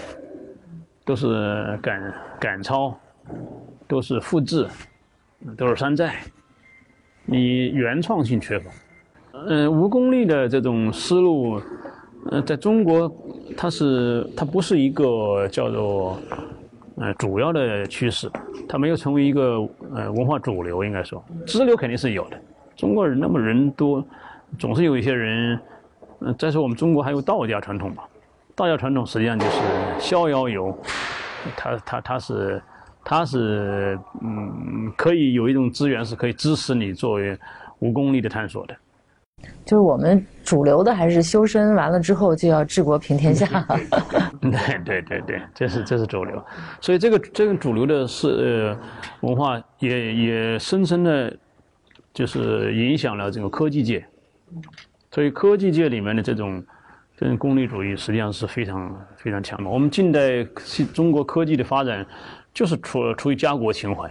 [1.02, 2.94] 都是赶赶超，
[3.88, 4.68] 都是复制，
[5.56, 6.16] 都是山寨，
[7.24, 8.70] 你原创性缺乏，
[9.32, 11.58] 嗯，无功利的这种思路。
[12.30, 13.10] 呃，在中国，
[13.56, 16.18] 它是它不是一个叫做
[16.96, 18.30] 呃主要的趋势，
[18.68, 22.38] 它没有成为一个呃文化主流，应该说支流肯定是有的。
[22.76, 24.02] 中国人那么人多，
[24.58, 25.58] 总是有一些人。
[26.24, 28.02] 嗯，再说我们中国还有道家传统嘛，
[28.54, 29.60] 道家传统实际上就是
[29.98, 30.76] 逍遥游，
[31.56, 32.62] 它它它是
[33.04, 37.38] 它是嗯可以有一种资源是可以支持你作为
[37.80, 38.74] 无功利的探索的。
[39.66, 43.46] 就是我们主流的还是修身完了之后就要治国平天下。
[44.40, 46.42] 对对对对，这是这是主流，
[46.80, 48.78] 所以这个这个主流的是呃
[49.20, 51.36] 文化也也深深的，
[52.14, 54.06] 就是影响了这个科技界。
[55.14, 56.60] 所以科技界里面的这种
[57.16, 59.70] 这种功利主义实际上是非常非常强的。
[59.70, 60.42] 我们近代
[60.92, 62.04] 中国科技的发展
[62.52, 64.10] 就是出出于家国情怀，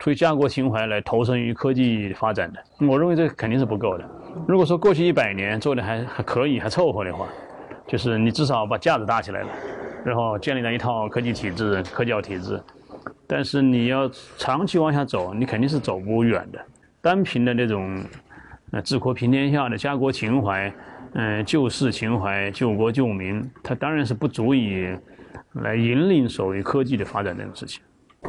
[0.00, 2.60] 出于家国情怀来投身于科技发展的。
[2.84, 4.04] 我认为这肯定是不够的。
[4.48, 7.28] 如果说过去一百年做的还还可以，还凑合的话，
[7.86, 9.48] 就是你至少把架子搭起来了，
[10.04, 12.60] 然后建立了一套科技体制、科教体制。
[13.24, 16.58] 但是你要长期往下走，你肯定是走不远的。
[17.00, 18.02] 单凭的那种
[18.72, 20.72] 呃治国平天下的家国情怀，
[21.14, 24.86] 嗯，救世情怀、救国救民，它当然是不足以
[25.54, 27.82] 来引领所谓科技的发展这种事情。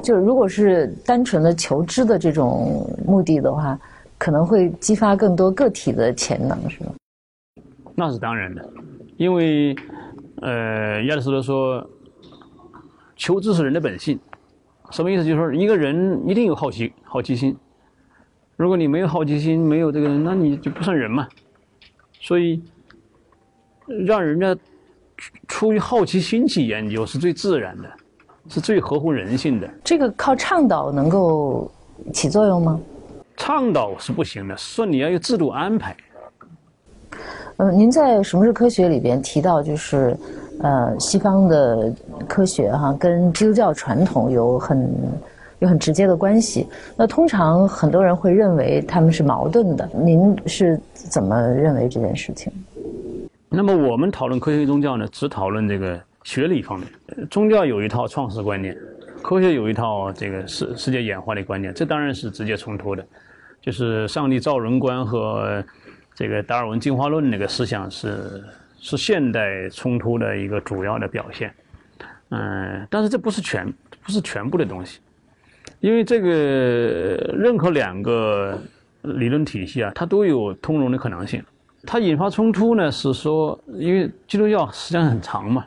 [0.03, 3.79] 就是如果是单纯的求知的这种目的的话。
[4.21, 6.91] 可能会激发更多个体的潜能，是吗？
[7.95, 8.69] 那是当然的，
[9.15, 9.73] 因为，
[10.41, 11.89] 呃，亚里士多德说，
[13.15, 14.19] 求知是人的本性，
[14.91, 15.23] 什么意思？
[15.23, 17.55] 就是说，一个人一定有好奇、好奇心。
[18.59, 21.25] 如果你没有好奇心，没有这个，那你就不算人嘛。
[22.19, 22.61] 所以，
[24.05, 24.53] 让人家
[25.47, 27.89] 出于好奇心去研究是最自然的，
[28.49, 29.69] 是最合乎人性的。
[29.81, 31.71] 这个靠倡导能够
[32.11, 32.77] 起作用吗？
[33.37, 35.95] 倡导是不行的，说你要有制度安排。
[37.55, 40.17] 嗯，您在《什么是科学》里边提到，就是，
[40.59, 41.95] 呃，西方的
[42.27, 44.93] 科学哈跟基督教传统有很
[45.59, 46.67] 有很直接的关系。
[46.97, 52.51] 那通常很多人会认为他们是矛盾的，您是怎么认为这件事情？
[53.49, 56.87] 那么我们讨论科学与宗教呢，只讨论这个学理方面。
[57.29, 58.77] 宗教有一套创始观念，
[59.21, 63.05] 科学有一套这个世世界演化的观念，这当然是直接冲突的。
[63.61, 65.63] 就是上帝造人观和
[66.15, 68.43] 这个达尔文进化论那个思想是
[68.79, 71.53] 是现代冲突的一个主要的表现，
[72.29, 73.67] 嗯，但是这不是全
[74.01, 74.99] 不是全部的东西，
[75.79, 76.29] 因为这个
[77.37, 78.59] 任何两个
[79.03, 81.43] 理论体系啊，它都有通融的可能性。
[81.85, 85.65] 它引发冲突呢，是说因为基督教时间很长嘛，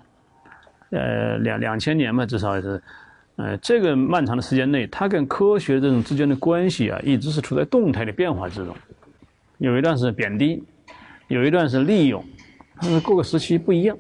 [0.90, 2.82] 呃，两两千年嘛，至少是。
[3.36, 8.76] 呃，这个漫长的时间内，它跟科学这种之间的关系啊，一直是处在动态的变化之中。
[9.56, 10.62] 有一段是贬低，
[11.28, 12.22] 有一段是利用，
[12.78, 13.96] 但是，各个时期不一样。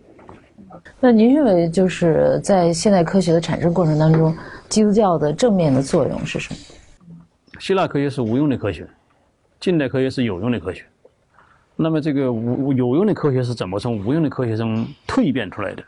[1.00, 4.36] 那您认为，就是在现代科学的产生过程当中，
[4.68, 6.60] 基督教的正面的作用是什么？
[7.58, 8.86] 希腊科学是无用的科学，
[9.60, 10.84] 近代科学是有用的科学。
[11.76, 15.82] 那么，这个无有用的科学是怎么从无用的科学中蜕变出来的？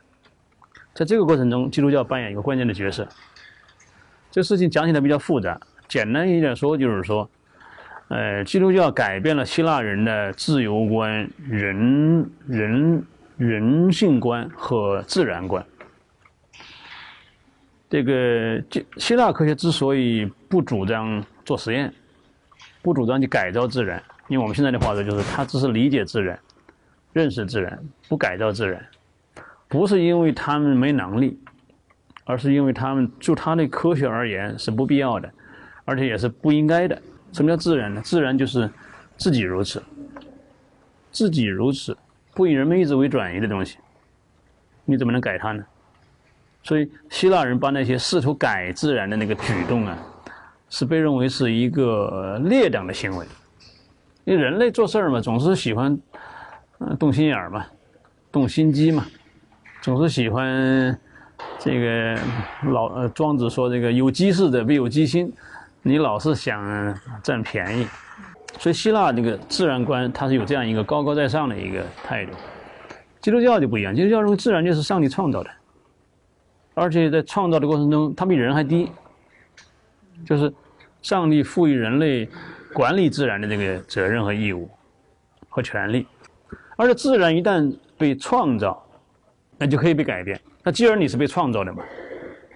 [0.95, 3.07] 在这个过程中，基督教扮演一个关键的角色。
[4.31, 7.29] 这事情讲起来比较复杂，简单一点说就是说，
[8.09, 13.05] 呃，基督教改变了希腊人的自由观、人人
[13.37, 15.65] 人性观和自然观。
[17.91, 21.93] 这个希希腊科学之所以不主张做实验，
[22.83, 26.39] 不主张去改造自然，用我们现在的话说就是，他只是理解自然，
[27.13, 27.79] 认识自然，
[28.09, 28.85] 不改造自然，
[29.69, 31.39] 不是因为他们没能力，
[32.25, 35.31] 而是因为他们就他的科学而言是不必要的，
[35.85, 37.01] 而且也是不应该的。
[37.33, 38.01] 什么叫自然呢？
[38.03, 38.69] 自然就是
[39.17, 39.81] 自己如此，
[41.13, 41.97] 自己如此，
[42.35, 43.79] 不以人们意志为转移的东西，
[44.85, 45.65] 你怎么能改它呢？
[46.63, 49.99] 所以希腊人把那些试图改自然的那个举动啊，
[50.71, 53.27] 是被认为是一个劣等的行为。
[54.25, 55.97] 因为人类做事儿嘛，总是喜欢
[56.79, 57.67] 嗯动心眼儿嘛，
[58.33, 59.05] 动心机嘛，
[59.83, 60.99] 总是喜欢
[61.59, 62.19] 这个
[62.71, 65.31] 老呃庄子说这个有机事者必有机心，
[65.83, 67.87] 你老是想占便宜，
[68.59, 72.33] 所以希腊这个自然观它是有这样一个高高在上的一个态度。
[73.21, 75.51] 基督教就不一样，基督教认为自然就是上帝创造的。
[76.75, 78.91] 而且在创造的过程中，它比人还低，
[80.27, 80.53] 就是
[81.03, 82.29] 上帝赋予人类
[82.73, 84.69] 管理自然的这个责任和义务
[85.49, 86.07] 和权利。
[86.77, 88.85] 而且自然一旦被创造，
[89.57, 90.39] 那就可以被改变。
[90.63, 91.83] 那既然你是被创造的嘛，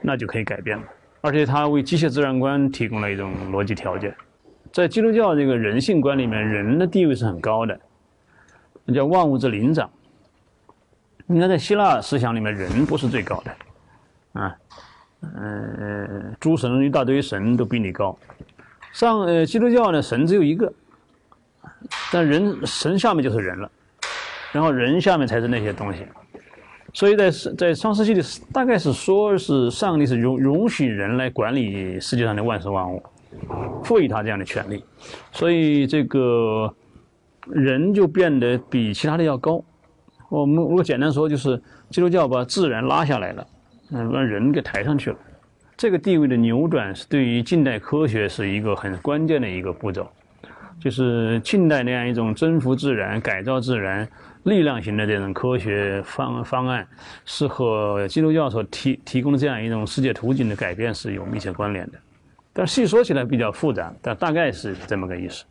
[0.02, 0.84] 那就可以改变了。
[1.20, 4.14] 而且它为机械自然观提供了一种逻辑条件。
[4.72, 7.78] 在基督教这个人性观里面，人的地位是很高的，
[8.84, 9.90] 那叫万物之灵长。
[11.26, 14.40] 你看，在希腊思想里面，人不是最高的。
[14.40, 14.56] 啊，
[15.20, 18.16] 嗯，诸神一大堆神都比你高。
[18.92, 20.72] 上呃，基督教呢，神只有一个，
[22.12, 23.70] 但人神下面就是人了，
[24.52, 26.06] 然后人下面才是那些东西。
[26.94, 28.22] 所以在在上世纪里，
[28.52, 33.02] 大概是说是上帝是容容许人来管理世界上的万事万物，
[33.84, 34.84] 赋予他这样的权利，
[35.32, 36.74] 所以这个
[37.46, 39.62] 人就变得比其他的要高。
[40.28, 41.60] 我们如果简单说，就是
[41.90, 43.46] 基督教把自然拉下来了。
[43.90, 45.16] 嗯，把人给抬上去了，
[45.74, 50.06] 这个地位的扭转是对于近代科学是一个很关键的一个步骤，
[50.78, 54.06] 就是近代那样一种征服自然、改造自然、
[54.42, 56.86] 力量型的这种科学方方案，
[57.24, 61.98] 是和基督教所提提供的这样一种世界图景的改变是有密切关联的。
[62.58, 65.44] 但细说起来比较复杂但大概是这么个意思。